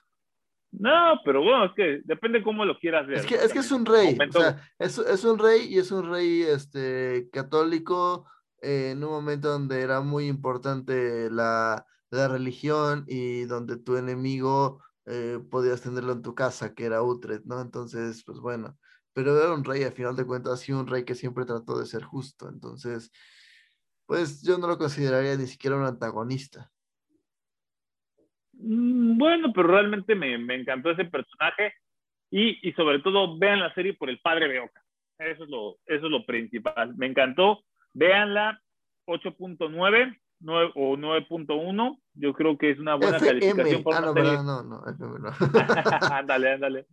No, 0.71 1.19
pero 1.25 1.41
bueno, 1.41 1.65
es 1.65 1.71
que 1.75 2.01
depende 2.05 2.43
cómo 2.43 2.63
lo 2.63 2.77
quieras 2.77 3.07
ver. 3.07 3.17
Es 3.17 3.25
que 3.25 3.35
es, 3.35 3.51
que 3.51 3.59
es 3.59 3.71
un 3.71 3.85
rey, 3.85 4.17
o 4.17 4.31
sea, 4.31 4.61
es, 4.77 4.97
es, 4.99 5.23
un 5.23 5.39
rey 5.39 5.67
y 5.67 5.79
es 5.79 5.91
un 5.91 6.09
rey 6.11 6.43
este, 6.43 7.27
católico 7.33 8.27
eh, 8.61 8.91
en 8.91 9.03
un 9.03 9.09
momento 9.09 9.49
donde 9.49 9.81
era 9.81 10.01
muy 10.01 10.27
importante 10.27 11.29
la, 11.31 11.85
la 12.11 12.27
religión 12.27 13.05
y 13.07 13.45
donde 13.45 13.77
tu 13.77 13.97
enemigo 13.97 14.83
eh, 15.05 15.39
podías 15.49 15.81
tenerlo 15.81 16.13
en 16.13 16.21
tu 16.21 16.35
casa, 16.35 16.75
que 16.75 16.85
era 16.85 17.01
Utrecht, 17.01 17.45
¿no? 17.45 17.61
Entonces, 17.61 18.23
pues 18.23 18.39
bueno, 18.39 18.77
pero 19.13 19.37
era 19.41 19.53
un 19.53 19.63
rey, 19.63 19.83
a 19.83 19.91
final 19.91 20.15
de 20.15 20.25
cuentas, 20.25 20.67
y 20.69 20.71
un 20.71 20.87
rey 20.87 21.03
que 21.03 21.15
siempre 21.15 21.45
trató 21.45 21.79
de 21.79 21.87
ser 21.87 22.03
justo, 22.03 22.47
entonces, 22.47 23.11
pues 24.05 24.41
yo 24.43 24.57
no 24.57 24.67
lo 24.67 24.77
consideraría 24.77 25.35
ni 25.35 25.47
siquiera 25.47 25.77
un 25.77 25.85
antagonista. 25.85 26.71
Mm, 28.59 29.17
bueno, 29.17 29.53
pero 29.53 29.69
realmente 29.69 30.15
me, 30.15 30.37
me 30.37 30.55
encantó 30.55 30.91
ese 30.91 31.05
personaje 31.05 31.73
y, 32.29 32.67
y, 32.67 32.73
sobre 32.73 32.99
todo 32.99 33.37
vean 33.37 33.59
la 33.59 33.73
serie 33.73 33.93
por 33.93 34.09
el 34.09 34.19
padre 34.19 34.47
Beoca. 34.47 34.83
Eso 35.17 35.43
es 35.45 35.49
lo, 35.49 35.77
eso 35.85 36.05
es 36.05 36.11
lo 36.11 36.25
principal. 36.25 36.95
Me 36.95 37.07
encantó. 37.07 37.63
Véanla 37.93 38.61
8.9 39.07 40.19
o 40.75 40.97
9.1. 40.97 41.99
Yo 42.13 42.33
creo 42.33 42.57
que 42.57 42.71
es 42.71 42.79
una 42.79 42.95
buena 42.95 43.19
calificación 43.19 43.83
por 43.83 43.95
ah, 43.95 44.01
no, 44.01 44.13
serie. 44.13 44.31
no, 44.31 44.63
no, 44.63 44.81
no. 44.83 45.29
ándale, 46.11 46.51
ándale. 46.53 46.85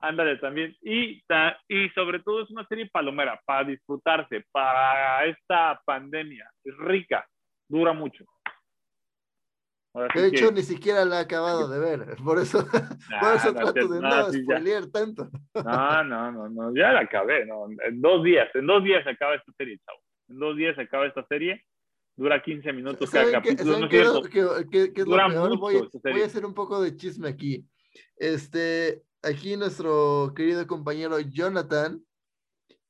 Ándale 0.00 0.36
también. 0.36 0.76
Y, 0.82 1.22
y 1.68 1.88
sobre 1.94 2.20
todo 2.20 2.42
es 2.42 2.50
una 2.50 2.66
serie 2.66 2.90
palomera 2.92 3.40
para 3.46 3.64
disfrutarse, 3.64 4.44
para 4.52 5.24
esta 5.24 5.80
pandemia. 5.86 6.48
Es 6.62 6.76
rica, 6.76 7.26
dura 7.68 7.92
mucho 7.94 8.24
de 10.14 10.26
hecho, 10.28 10.50
ni 10.52 10.62
siquiera 10.62 11.04
la 11.04 11.18
he 11.18 11.22
acabado 11.22 11.68
de 11.68 11.78
ver. 11.78 12.16
Por 12.24 12.38
eso, 12.38 12.66
por 12.66 13.34
eso 13.34 13.54
trato 13.54 13.88
de 13.88 14.00
no, 14.00 14.32
spoilear 14.32 14.86
tanto. 14.86 15.28
No, 15.54 16.04
no, 16.04 16.32
no, 16.32 16.48
no, 16.48 16.74
ya 16.74 16.92
la 16.92 17.00
acabé. 17.00 17.46
No. 17.46 17.66
En 17.86 18.00
dos 18.00 18.22
días, 18.22 18.48
en 18.54 18.66
dos 18.66 18.82
días 18.84 19.04
se 19.04 19.10
acaba 19.10 19.34
esta 19.34 19.52
serie, 19.56 19.78
chavo. 19.84 19.98
En 20.28 20.38
dos 20.38 20.56
días 20.56 20.74
se 20.76 20.82
acaba 20.82 21.06
esta 21.06 21.24
serie. 21.26 21.64
Dura 22.16 22.42
15 22.42 22.72
minutos 22.72 23.10
cada 23.10 23.30
capítulo. 23.30 23.78
no 23.78 23.88
qué, 23.88 24.04
qué, 24.70 24.92
qué, 24.92 25.00
es 25.02 25.06
lo 25.06 25.16
peor? 25.16 25.58
Voy, 25.58 25.88
voy, 26.02 26.22
a 26.22 26.26
hacer 26.26 26.46
un 26.46 26.54
poco 26.54 26.80
de 26.80 26.96
chisme 26.96 27.28
aquí. 27.28 27.66
Este, 28.16 29.02
aquí 29.22 29.56
nuestro 29.56 30.32
querido 30.34 30.66
compañero 30.66 31.20
Jonathan 31.20 32.02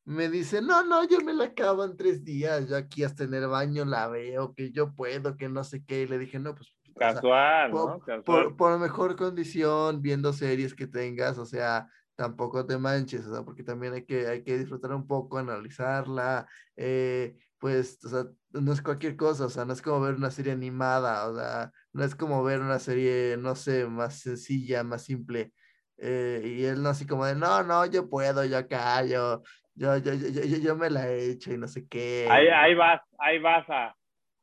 me 0.05 0.29
dice, 0.29 0.62
no, 0.62 0.85
no, 0.85 1.07
yo 1.09 1.21
me 1.21 1.35
la 1.35 1.47
acabo 1.47 1.85
en 1.85 1.97
tres 1.97 2.25
días, 2.25 2.69
yo 2.69 2.77
aquí 2.77 3.03
hasta 3.03 3.25
en 3.25 3.35
el 3.35 3.49
baño 3.49 3.85
la 3.85 4.07
veo, 4.07 4.55
que 4.55 4.71
yo 4.71 4.95
puedo, 4.95 5.37
que 5.37 5.49
no 5.49 5.64
sé 5.64 5.85
qué, 5.85 6.03
y 6.03 6.07
le 6.07 6.19
dije, 6.19 6.38
no, 6.38 6.55
pues... 6.55 6.75
Casual, 6.98 7.70
¿no? 7.70 7.98
Casual. 8.00 8.24
Por, 8.24 8.56
por, 8.56 8.78
mejor 8.78 9.16
condición, 9.16 10.00
viendo 10.00 10.32
series 10.32 10.74
que 10.74 10.87
tengas, 10.87 11.38
o 11.38 11.44
sea, 11.44 11.88
tampoco 12.16 12.64
te 12.66 12.78
manches, 12.78 13.26
o 13.26 13.32
sea, 13.32 13.42
porque 13.44 13.62
también 13.62 13.92
hay 13.92 14.04
que, 14.04 14.26
hay 14.26 14.42
que 14.42 14.59
disfrutar 14.59 14.92
un 14.92 15.06
poco, 15.06 15.38
analizarla, 15.38 16.46
eh, 16.76 17.37
pues, 17.59 18.02
o 18.04 18.09
sea, 18.09 18.24
no 18.52 18.72
es 18.72 18.82
cualquier 18.82 19.16
cosa, 19.16 19.46
o 19.46 19.50
sea, 19.50 19.64
no 19.64 19.72
es 19.72 19.82
como 19.82 20.00
ver 20.00 20.14
una 20.14 20.30
serie 20.30 20.52
animada, 20.52 21.28
o 21.28 21.37
sea, 21.37 21.72
no 21.92 22.04
es 22.04 22.14
como 22.14 22.42
ver 22.42 22.61
una 22.61 22.78
serie, 22.78 23.37
no 23.38 23.54
sé, 23.54 23.87
más 23.87 24.20
sencilla, 24.20 24.82
más 24.82 25.02
simple. 25.02 25.52
Eh, 25.98 26.42
y 26.44 26.64
él 26.64 26.82
no 26.82 26.90
así 26.90 27.06
como 27.06 27.24
de, 27.24 27.35
no, 27.35 27.62
no, 27.62 27.87
yo 27.87 28.09
puedo, 28.09 28.44
yo 28.44 28.59
acá, 28.59 29.04
yo, 29.04 29.42
yo, 29.74 29.96
yo, 29.98 30.14
yo, 30.14 30.28
yo, 30.28 30.59
yo 30.59 30.76
me 30.76 30.90
la 30.90 31.09
he 31.09 31.30
hecho 31.30 31.52
y 31.52 31.59
no 31.59 31.68
sé 31.68 31.87
qué. 31.87 32.26
Ahí, 32.30 32.48
ahí 32.48 32.74
vas, 32.74 33.00
ahí 33.18 33.38
vas 33.38 33.68
a, 33.68 33.94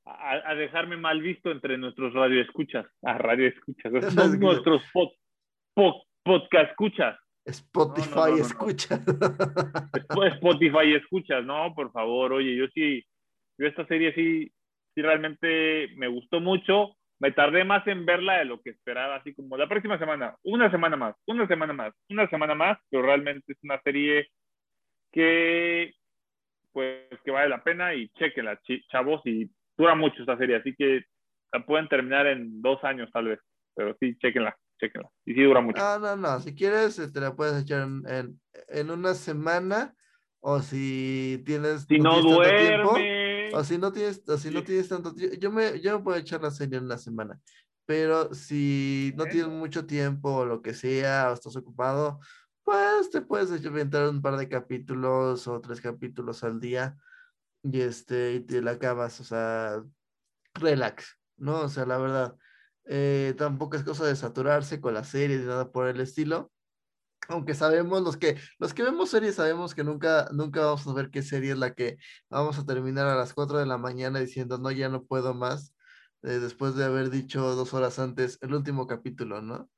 a, 0.05 0.51
a 0.51 0.55
dejarme 0.55 0.97
mal 0.97 1.21
visto 1.21 1.51
entre 1.51 1.77
nuestros 1.77 2.13
radioescuchas, 2.13 2.85
a 3.03 3.17
radioescuchas, 3.17 3.93
son 4.13 4.39
nuestros 4.39 4.83
pod, 4.91 5.09
pod, 5.73 5.95
podcast 6.23 6.71
escuchas. 6.71 7.17
Spotify 7.45 8.09
No, 8.09 8.15
no, 8.15 8.25
no, 8.25 8.37
no, 8.37 8.37
no. 8.37 8.41
escucha. 8.41 9.01
Spotify 10.35 10.93
escuchas, 10.95 11.45
no, 11.45 11.73
por 11.75 11.91
favor, 11.91 12.33
oye, 12.33 12.55
yo 12.55 12.67
sí, 12.73 13.03
yo 13.57 13.67
esta 13.67 13.85
serie 13.87 14.13
sí, 14.13 14.51
sí 14.95 15.01
realmente 15.01 15.89
me 15.97 16.07
gustó 16.07 16.39
mucho, 16.39 16.95
me 17.19 17.31
tardé 17.31 17.63
más 17.63 17.85
en 17.87 18.05
verla 18.05 18.39
de 18.39 18.45
lo 18.45 18.61
que 18.61 18.71
esperaba, 18.71 19.15
así 19.15 19.33
como 19.33 19.57
la 19.57 19.67
próxima 19.67 19.97
semana, 19.99 20.37
una 20.43 20.71
semana 20.71 20.95
más, 20.95 21.15
una 21.27 21.47
semana 21.47 21.73
más, 21.73 21.93
una 22.09 22.29
semana 22.29 22.55
más, 22.55 22.77
pero 22.89 23.03
realmente 23.03 23.53
es 23.53 23.57
una 23.63 23.79
serie 23.81 24.27
que, 25.11 25.93
pues, 26.71 27.07
que 27.23 27.31
vale 27.31 27.49
la 27.49 27.63
pena 27.63 27.93
y 27.93 28.09
chequenla, 28.09 28.59
chavos, 28.89 29.21
y 29.25 29.49
dura 29.77 29.95
mucho 29.95 30.21
esta 30.21 30.37
serie, 30.37 30.57
así 30.57 30.73
que 30.77 31.01
la 31.51 31.65
pueden 31.65 31.87
terminar 31.87 32.27
en 32.27 32.61
dos 32.61 32.83
años 32.83 33.09
tal 33.13 33.25
vez, 33.29 33.39
pero 33.75 33.95
sí, 33.99 34.15
chequenla, 34.17 34.57
chequenla, 34.79 35.09
y 35.25 35.33
sí 35.33 35.43
dura 35.43 35.61
mucho. 35.61 35.81
No, 35.81 35.99
no, 35.99 36.15
no. 36.15 36.39
Si 36.39 36.53
quieres, 36.55 36.95
te 37.11 37.19
la 37.19 37.35
puedes 37.35 37.61
echar 37.63 37.83
en, 37.83 38.03
en, 38.07 38.41
en 38.69 38.91
una 38.91 39.13
semana. 39.13 39.93
O 40.45 40.59
si 40.59 41.41
tienes. 41.45 41.83
si 41.87 41.99
no, 41.99 42.21
tienes 42.21 42.33
tanto 42.33 42.57
tiempo, 42.57 42.89
duerme, 42.89 43.49
O 43.53 43.63
si 43.63 43.77
no 43.77 43.91
tienes, 43.93 44.27
o 44.27 44.37
si 44.37 44.49
no 44.51 44.59
Sí. 44.59 44.65
tienes 44.65 44.89
tanto 44.89 45.15
tiempo. 45.15 45.37
Yo 45.39 45.51
me, 45.51 45.79
yo 45.79 45.97
me 45.97 46.03
puedo 46.03 46.17
echar 46.17 46.41
la 46.41 46.51
serie 46.51 46.79
en 46.79 46.83
una 46.83 46.97
semana. 46.97 47.39
Pero 47.85 48.33
si 48.33 49.13
no 49.15 49.25
tienes 49.25 49.47
mucho 49.47 49.85
tiempo 49.85 50.35
o 50.39 50.45
lo 50.45 50.61
que 50.61 50.73
sea, 50.73 51.29
o 51.29 51.33
estás 51.33 51.55
ocupado, 51.55 52.19
pues 52.63 53.09
te 53.09 53.21
puedes 53.21 53.63
inventar 53.63 54.09
un 54.09 54.21
par 54.21 54.35
de 54.35 54.49
capítulos 54.49 55.47
o 55.47 55.61
tres 55.61 55.79
capítulos 55.79 56.43
al 56.43 56.59
día. 56.59 56.97
Y 57.63 57.81
este, 57.81 58.33
y 58.35 58.39
te 58.41 58.61
la 58.61 58.71
acabas. 58.71 59.19
O 59.21 59.23
sea, 59.23 59.83
relax, 60.55 61.17
¿no? 61.37 61.61
O 61.61 61.69
sea, 61.69 61.85
la 61.85 61.97
verdad. 61.97 62.35
eh, 62.85 63.33
tampoco 63.37 63.77
es 63.77 63.83
cosa 63.83 64.05
de 64.05 64.15
saturarse 64.15 64.81
con 64.81 64.93
la 64.93 65.03
serie 65.03 65.37
ni 65.37 65.45
nada 65.45 65.71
por 65.71 65.87
el 65.87 65.99
estilo. 66.01 66.51
Aunque 67.29 67.53
sabemos, 67.55 68.01
los 68.03 68.17
que, 68.17 68.37
los 68.59 68.73
que 68.73 68.83
vemos 68.83 69.09
series 69.09 69.35
sabemos 69.35 69.73
que 69.73 69.83
nunca, 69.85 70.27
nunca 70.33 70.61
vamos 70.65 70.85
a 70.87 70.93
ver 70.93 71.09
qué 71.09 71.21
serie 71.21 71.53
es 71.53 71.57
la 71.57 71.73
que 71.73 71.97
vamos 72.29 72.59
a 72.59 72.65
terminar 72.65 73.07
a 73.07 73.15
las 73.15 73.33
4 73.33 73.59
de 73.59 73.65
la 73.65 73.77
mañana 73.77 74.19
diciendo, 74.19 74.57
no, 74.57 74.71
ya 74.71 74.89
no 74.89 75.03
puedo 75.05 75.33
más, 75.33 75.73
eh, 76.23 76.39
después 76.39 76.75
de 76.75 76.83
haber 76.85 77.09
dicho 77.09 77.55
dos 77.55 77.73
horas 77.73 77.97
antes 77.99 78.37
el 78.41 78.53
último 78.53 78.87
capítulo, 78.87 79.41
¿no? 79.41 79.69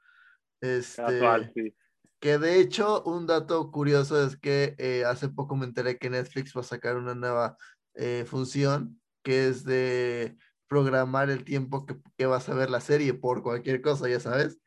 Este, 0.61 1.03
casual, 1.03 1.51
sí. 1.53 1.75
que 2.19 2.39
de 2.39 2.59
hecho, 2.59 3.03
un 3.03 3.27
dato 3.27 3.71
curioso 3.71 4.25
es 4.25 4.37
que 4.37 4.75
eh, 4.79 5.05
hace 5.05 5.29
poco 5.29 5.55
me 5.55 5.65
enteré 5.65 5.99
que 5.99 6.09
Netflix 6.09 6.55
va 6.55 6.61
a 6.61 6.63
sacar 6.63 6.97
una 6.97 7.13
nueva 7.13 7.57
eh, 7.95 8.25
función 8.27 8.99
que 9.23 9.47
es 9.47 9.63
de 9.63 10.37
programar 10.67 11.29
el 11.29 11.43
tiempo 11.43 11.85
que, 11.85 11.97
que 12.17 12.25
vas 12.25 12.47
a 12.49 12.53
ver 12.55 12.69
la 12.69 12.81
serie 12.81 13.13
por 13.13 13.41
cualquier 13.43 13.81
cosa, 13.81 14.07
ya 14.09 14.19
sabes. 14.19 14.59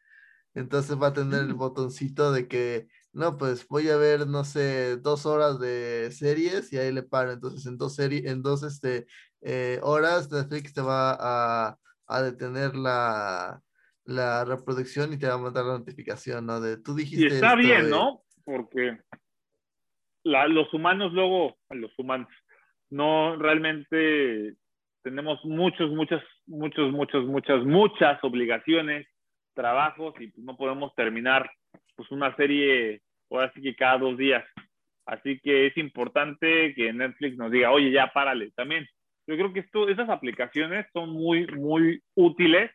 Entonces 0.54 1.00
va 1.00 1.08
a 1.08 1.12
tener 1.12 1.40
el 1.40 1.54
botoncito 1.54 2.32
de 2.32 2.48
que, 2.48 2.88
no, 3.12 3.36
pues 3.36 3.66
voy 3.68 3.88
a 3.90 3.96
ver, 3.96 4.26
no 4.26 4.44
sé, 4.44 4.96
dos 4.96 5.26
horas 5.26 5.60
de 5.60 6.10
series 6.12 6.72
y 6.72 6.78
ahí 6.78 6.90
le 6.92 7.02
paro. 7.02 7.32
Entonces 7.32 7.66
en 7.66 7.76
dos, 7.78 7.94
series, 7.94 8.24
en 8.26 8.42
dos 8.42 8.62
este, 8.62 9.06
eh, 9.42 9.78
horas 9.82 10.30
Netflix 10.30 10.72
te 10.72 10.80
va 10.80 11.16
a, 11.18 11.78
a 12.06 12.22
detener 12.22 12.74
la, 12.74 13.62
la 14.04 14.44
reproducción 14.44 15.12
y 15.12 15.18
te 15.18 15.28
va 15.28 15.34
a 15.34 15.38
mandar 15.38 15.64
la 15.64 15.78
notificación, 15.78 16.46
¿no? 16.46 16.60
De 16.60 16.76
tú 16.78 16.94
dijiste. 16.94 17.34
Y 17.34 17.34
está 17.34 17.54
bien, 17.54 17.84
de- 17.84 17.90
¿no? 17.90 18.24
Porque 18.44 18.98
la- 20.24 20.48
los 20.48 20.72
humanos 20.74 21.12
luego, 21.12 21.58
los 21.70 21.96
humanos, 21.98 22.28
no 22.90 23.36
realmente 23.36 24.54
tenemos 25.02 25.44
muchos, 25.44 25.90
muchas, 25.90 26.22
muchos, 26.46 26.92
muchos, 26.92 27.24
muchas, 27.26 27.64
muchas 27.64 28.24
obligaciones, 28.24 29.06
trabajos 29.54 30.14
y 30.20 30.32
no 30.36 30.56
podemos 30.56 30.94
terminar 30.94 31.50
pues 31.96 32.10
una 32.10 32.34
serie 32.36 33.00
ahora 33.30 33.52
sí 33.54 33.62
que 33.62 33.74
cada 33.74 33.98
dos 33.98 34.16
días. 34.16 34.44
Así 35.06 35.40
que 35.40 35.66
es 35.66 35.76
importante 35.78 36.74
que 36.74 36.92
Netflix 36.92 37.36
nos 37.36 37.50
diga, 37.50 37.70
oye, 37.70 37.90
ya 37.90 38.12
párale. 38.12 38.50
También, 38.54 38.86
yo 39.26 39.36
creo 39.36 39.52
que 39.52 39.60
esto, 39.60 39.88
esas 39.88 40.08
aplicaciones 40.08 40.86
son 40.92 41.10
muy, 41.10 41.46
muy 41.46 42.02
útiles 42.14 42.70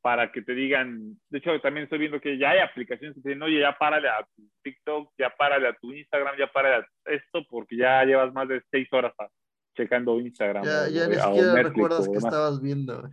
para 0.00 0.30
que 0.30 0.42
te 0.42 0.54
digan, 0.54 1.18
de 1.28 1.38
hecho 1.38 1.60
también 1.60 1.84
estoy 1.84 1.98
viendo 1.98 2.20
que 2.20 2.38
ya 2.38 2.50
hay 2.50 2.60
aplicaciones 2.60 3.14
que 3.16 3.20
te 3.22 3.28
dicen, 3.30 3.42
oye, 3.42 3.60
ya 3.60 3.76
párale 3.76 4.08
a 4.08 4.26
tu 4.36 4.42
TikTok, 4.62 5.12
ya 5.18 5.30
párale 5.36 5.68
a 5.68 5.74
tu 5.74 5.92
Instagram, 5.92 6.36
ya 6.38 6.46
párale 6.46 6.84
a 7.06 7.10
esto, 7.12 7.44
porque 7.50 7.76
ya 7.76 8.04
llevas 8.04 8.32
más 8.32 8.48
de 8.48 8.62
seis 8.70 8.88
horas 8.92 9.12
a- 9.18 9.28
checando 9.76 10.18
Instagram. 10.20 10.64
Ya, 10.64 10.82
o- 10.82 10.88
ya 10.88 11.06
ni 11.06 11.14
siquiera 11.16 11.52
Netflix 11.54 11.68
recuerdas 11.74 12.08
que 12.08 12.18
estabas 12.18 12.60
viendo. 12.62 13.10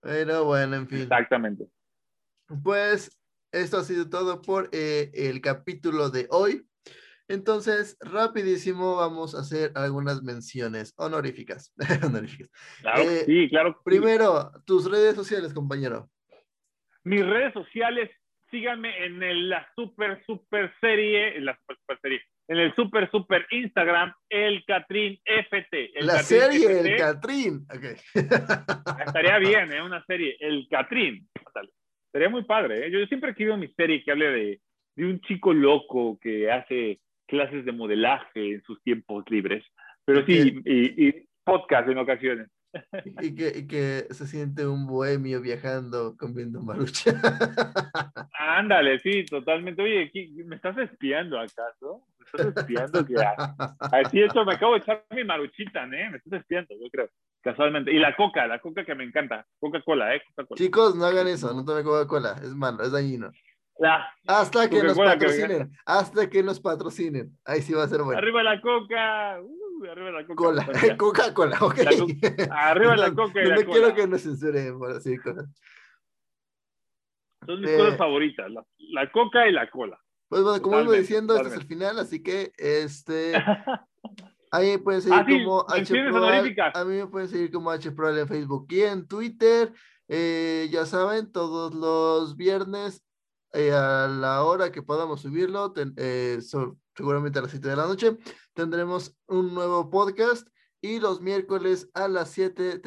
Pero 0.00 0.44
bueno, 0.44 0.76
en 0.76 0.88
fin. 0.88 1.02
Exactamente. 1.02 1.66
Pues 2.62 3.18
esto 3.52 3.78
ha 3.78 3.82
sido 3.84 4.08
todo 4.08 4.40
por 4.42 4.68
eh, 4.72 5.10
el 5.14 5.40
capítulo 5.40 6.10
de 6.10 6.26
hoy. 6.30 6.67
Entonces, 7.28 7.96
rapidísimo, 8.00 8.96
vamos 8.96 9.34
a 9.34 9.40
hacer 9.40 9.70
algunas 9.74 10.22
menciones 10.22 10.94
honoríficas. 10.96 11.74
honoríficas. 12.04 12.50
Claro 12.80 13.02
Eh, 13.02 13.22
sí, 13.26 13.48
claro. 13.50 13.72
sí. 13.74 13.80
Primero, 13.84 14.50
tus 14.66 14.90
redes 14.90 15.14
sociales, 15.14 15.52
compañero. 15.52 16.08
Mis 17.04 17.24
redes 17.24 17.52
sociales, 17.52 18.10
síganme 18.50 19.04
en 19.04 19.22
el- 19.22 19.48
la 19.50 19.66
super, 19.76 20.22
super 20.26 20.72
serie, 20.80 21.36
en 21.36 21.44
la 21.44 21.56
super, 21.60 21.76
super 21.78 21.98
serie, 22.00 22.20
en 22.48 22.56
el 22.58 22.74
super, 22.74 23.10
super 23.10 23.46
Instagram, 23.50 24.12
el 24.30 24.64
Catrín 24.66 25.20
FT. 25.24 25.98
El 25.98 26.06
La 26.06 26.14
Catrín 26.14 26.26
serie, 26.40 26.66
FT. 26.66 26.90
el 26.92 26.96
Catrín. 26.98 27.66
Ok. 27.70 27.84
Estaría 29.06 29.38
bien, 29.38 29.72
¿eh? 29.72 29.82
Una 29.82 30.02
serie, 30.06 30.36
El 30.40 30.66
Catrín. 30.70 31.28
Sería 32.10 32.30
muy 32.30 32.44
padre, 32.44 32.86
¿eh? 32.86 32.90
Yo 32.90 33.04
siempre 33.06 33.30
he 33.30 33.34
querido 33.34 33.56
mi 33.58 33.68
serie 33.74 34.02
que 34.02 34.10
hable 34.10 34.26
de, 34.30 34.60
de 34.96 35.04
un 35.04 35.20
chico 35.20 35.52
loco 35.52 36.18
que 36.20 36.50
hace 36.50 37.00
clases 37.28 37.64
de 37.64 37.72
modelaje 37.72 38.54
en 38.54 38.62
sus 38.64 38.82
tiempos 38.82 39.24
libres. 39.28 39.64
Pero 40.04 40.24
sí, 40.26 40.60
y, 40.64 41.06
y 41.08 41.28
podcast 41.44 41.88
en 41.88 41.98
ocasiones. 41.98 42.48
y, 43.22 43.34
que, 43.34 43.52
y 43.60 43.66
que 43.66 44.06
se 44.10 44.26
siente 44.26 44.66
un 44.66 44.86
bohemio 44.86 45.40
viajando 45.40 46.16
comiendo 46.18 46.60
marucha. 46.60 47.12
Ándale, 48.38 48.98
sí, 49.00 49.24
totalmente. 49.24 49.82
Oye, 49.82 50.10
¿qué- 50.12 50.30
¿me 50.44 50.56
estás 50.56 50.76
espiando 50.78 51.38
acaso? 51.38 52.02
¿Me 52.18 52.26
estás 52.26 52.56
espiando? 52.56 53.06
que 53.06 53.14
Así 53.92 54.20
eso, 54.20 54.44
me 54.44 54.54
acabo 54.54 54.74
de 54.74 54.80
echar 54.80 55.04
mi 55.10 55.24
maruchita, 55.24 55.84
¿eh? 55.84 56.10
Me 56.10 56.18
estás 56.18 56.40
espiando, 56.40 56.74
yo 56.80 56.90
creo. 56.90 57.08
Casualmente. 57.42 57.92
Y 57.92 57.98
la 57.98 58.14
coca, 58.16 58.46
la 58.46 58.58
coca 58.60 58.84
que 58.84 58.94
me 58.94 59.04
encanta. 59.04 59.46
Coca-Cola, 59.60 60.14
¿eh? 60.14 60.22
Coca-Cola. 60.34 60.58
Chicos, 60.58 60.94
no 60.96 61.04
hagan 61.06 61.28
eso, 61.28 61.54
no 61.54 61.64
tomen 61.64 61.84
Coca-Cola, 61.84 62.36
es 62.42 62.54
malo, 62.54 62.82
es 62.82 62.92
dañino. 62.92 63.30
La- 63.78 64.12
Hasta 64.26 64.68
que 64.68 64.82
nos 64.82 64.96
que 64.96 65.04
patrocinen, 65.04 65.72
hasta 65.86 66.28
que 66.28 66.42
nos 66.42 66.58
patrocinen. 66.60 67.38
Ahí 67.44 67.62
sí 67.62 67.72
va 67.72 67.84
a 67.84 67.88
ser 67.88 68.02
bueno. 68.02 68.18
Arriba 68.18 68.42
la 68.42 68.60
coca. 68.60 69.40
Uh, 69.40 69.84
arriba 69.84 70.10
la 70.10 70.26
coca. 70.26 70.34
Cola. 70.34 70.66
Coca-Cola, 70.98 71.58
ok. 71.60 71.78
La 71.78 71.90
co- 71.92 72.52
Arriba 72.52 72.96
la 72.96 73.08
No- 73.10 73.14
coca 73.14 73.40
y 73.40 73.44
no 73.48 73.50
la 73.50 73.56
quiero 73.64 73.82
cola. 73.82 73.94
que 73.94 74.06
nos 74.08 74.22
censuren 74.22 74.78
por 74.78 74.94
decir 74.94 75.22
cosas. 75.22 75.46
Son 77.46 77.60
mis 77.60 77.70
Eh, 77.70 77.76
cosas 77.78 77.96
favoritas, 77.96 78.50
la, 78.50 78.64
la 78.78 79.10
coca 79.12 79.46
y 79.48 79.52
la 79.52 79.70
cola. 79.70 79.98
Pues 80.28 80.42
bueno, 80.42 80.60
como 80.60 80.80
iba 80.80 80.92
diciendo, 80.94 81.36
este 81.36 81.48
es 81.48 81.54
el 81.54 81.66
final, 81.66 81.98
así 81.98 82.22
que 82.22 82.52
este 82.58 83.32
ahí 84.50 84.72
me 84.72 84.78
pueden 84.78 85.00
seguir 85.02 85.18
Ah, 85.18 85.24
sí, 85.26 85.44
como 85.44 85.60
H 85.68 85.94
a 86.74 86.84
mí 86.84 86.96
me 86.96 87.06
pueden 87.06 87.28
seguir 87.28 87.50
como 87.50 87.70
H 87.70 87.88
en 87.88 88.28
Facebook 88.28 88.66
y 88.70 88.82
en 88.82 89.06
Twitter. 89.08 89.72
Eh, 90.08 90.68
ya 90.70 90.84
saben, 90.84 91.30
todos 91.32 91.74
los 91.74 92.36
viernes 92.36 93.04
eh, 93.52 93.72
a 93.72 94.06
la 94.08 94.42
hora 94.44 94.70
que 94.72 94.82
podamos 94.82 95.22
subirlo, 95.22 95.72
ten- 95.72 95.94
eh, 95.96 96.38
so- 96.40 96.76
seguramente 96.96 97.38
a 97.38 97.42
las 97.42 97.50
7 97.52 97.68
de 97.68 97.76
la 97.76 97.86
noche, 97.86 98.16
tendremos 98.54 99.16
un 99.26 99.54
nuevo 99.54 99.88
podcast 99.90 100.48
Y 100.80 101.00
los 101.00 101.20
miércoles 101.20 101.90
a 101.92 102.06
las 102.06 102.30
7 102.30 102.78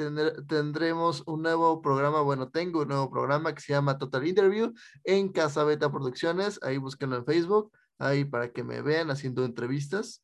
tendremos 0.48 1.24
un 1.28 1.42
nuevo 1.42 1.82
programa, 1.82 2.22
bueno, 2.22 2.50
tengo 2.50 2.84
un 2.84 2.88
nuevo 2.88 3.12
programa 3.12 3.54
que 3.54 3.60
se 3.60 3.74
llama 3.74 3.98
Total 3.98 4.26
Interview 4.26 4.74
en 5.04 5.30
Casa 5.30 5.66
Beta 5.66 5.92
Producciones, 5.92 6.58
ahí 6.64 6.78
búsquenlo 6.78 7.18
en 7.18 7.26
Facebook, 7.26 7.70
ahí 8.00 8.24
para 8.24 8.54
que 8.54 8.64
me 8.64 8.82
vean 8.82 9.12
haciendo 9.12 9.44
entrevistas. 9.44 10.24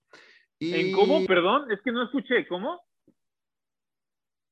Y... 0.57 0.73
¿En 0.75 0.91
cómo? 0.95 1.25
Perdón, 1.25 1.69
es 1.69 1.81
que 1.83 1.91
no 1.91 2.05
escuché, 2.05 2.47
¿cómo? 2.47 2.79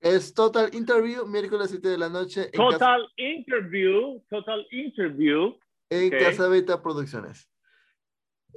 Es 0.02 0.34
Total 0.34 0.70
Interview, 0.76 1.26
miércoles 1.26 1.70
7 1.70 1.88
de 1.88 1.98
la 1.98 2.10
noche. 2.10 2.50
Total 2.52 3.02
Interview, 3.16 4.22
Total 4.30 4.68
Interview. 4.72 5.58
En 5.90 6.10
Casa 6.10 6.48
Beta 6.48 6.82
Producciones. 6.82 7.50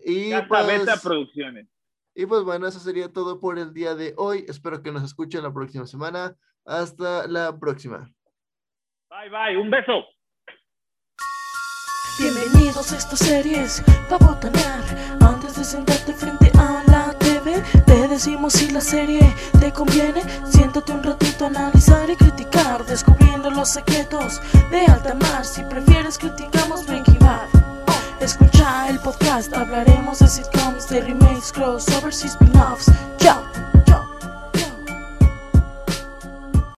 Y 0.05 0.31
Casa 0.31 0.47
pues, 0.49 0.67
Beta 0.67 0.97
Producciones. 1.03 1.69
Y 2.15 2.27
pues 2.27 2.43
bueno, 2.43 2.67
eso 2.67 2.81
sería 2.81 3.13
todo 3.13 3.39
por 3.39 3.59
el 3.59 3.73
día 3.73 3.95
de 3.95 4.15
hoy. 4.17 4.45
Espero 4.49 4.83
que 4.83 4.91
nos 4.91 5.05
escuchen 5.05 5.43
la 5.43 5.53
próxima 5.53 5.87
semana. 5.87 6.37
Hasta 6.65 7.29
la 7.29 7.59
próxima. 7.59 8.13
Bye 9.09 9.31
bye, 9.31 9.57
un 9.57 9.71
beso. 9.71 10.05
Bienvenidos 12.19 12.93
a 12.93 12.97
estas 12.97 13.21
series 13.21 13.83
para 14.11 14.27
botanear. 14.27 14.83
Antes 15.21 15.57
de 15.57 15.63
sentarte 15.63 16.13
frente 16.13 16.51
a 16.59 16.83
la 16.89 17.17
TV, 17.21 17.63
te 17.87 18.09
decimos 18.09 18.55
si 18.55 18.71
la 18.73 18.81
serie 18.81 19.21
te 19.61 19.73
conviene. 19.73 20.21
Siéntate 20.45 20.93
un 20.93 21.05
ratito 21.05 21.45
a 21.45 21.47
analizar 21.47 22.11
y 22.11 22.17
criticar, 22.17 22.85
descubriendo 22.85 23.51
los 23.51 23.69
secretos 23.69 24.41
de 24.73 24.81
alta 24.87 25.15
mar. 25.15 25.45
Si 25.45 25.63
prefieres, 25.63 26.19
criticamos 26.19 26.85
Breaking 26.87 27.08
Escucha 28.21 28.89
el 28.89 28.99
podcast, 29.01 29.55
hablaremos 29.55 30.19
de 30.19 30.29
sitcoms, 30.29 30.89
de 30.89 31.01
remakes, 31.01 31.53
crossovers 31.53 32.25
y 32.25 32.29
spin-offs. 32.29 32.91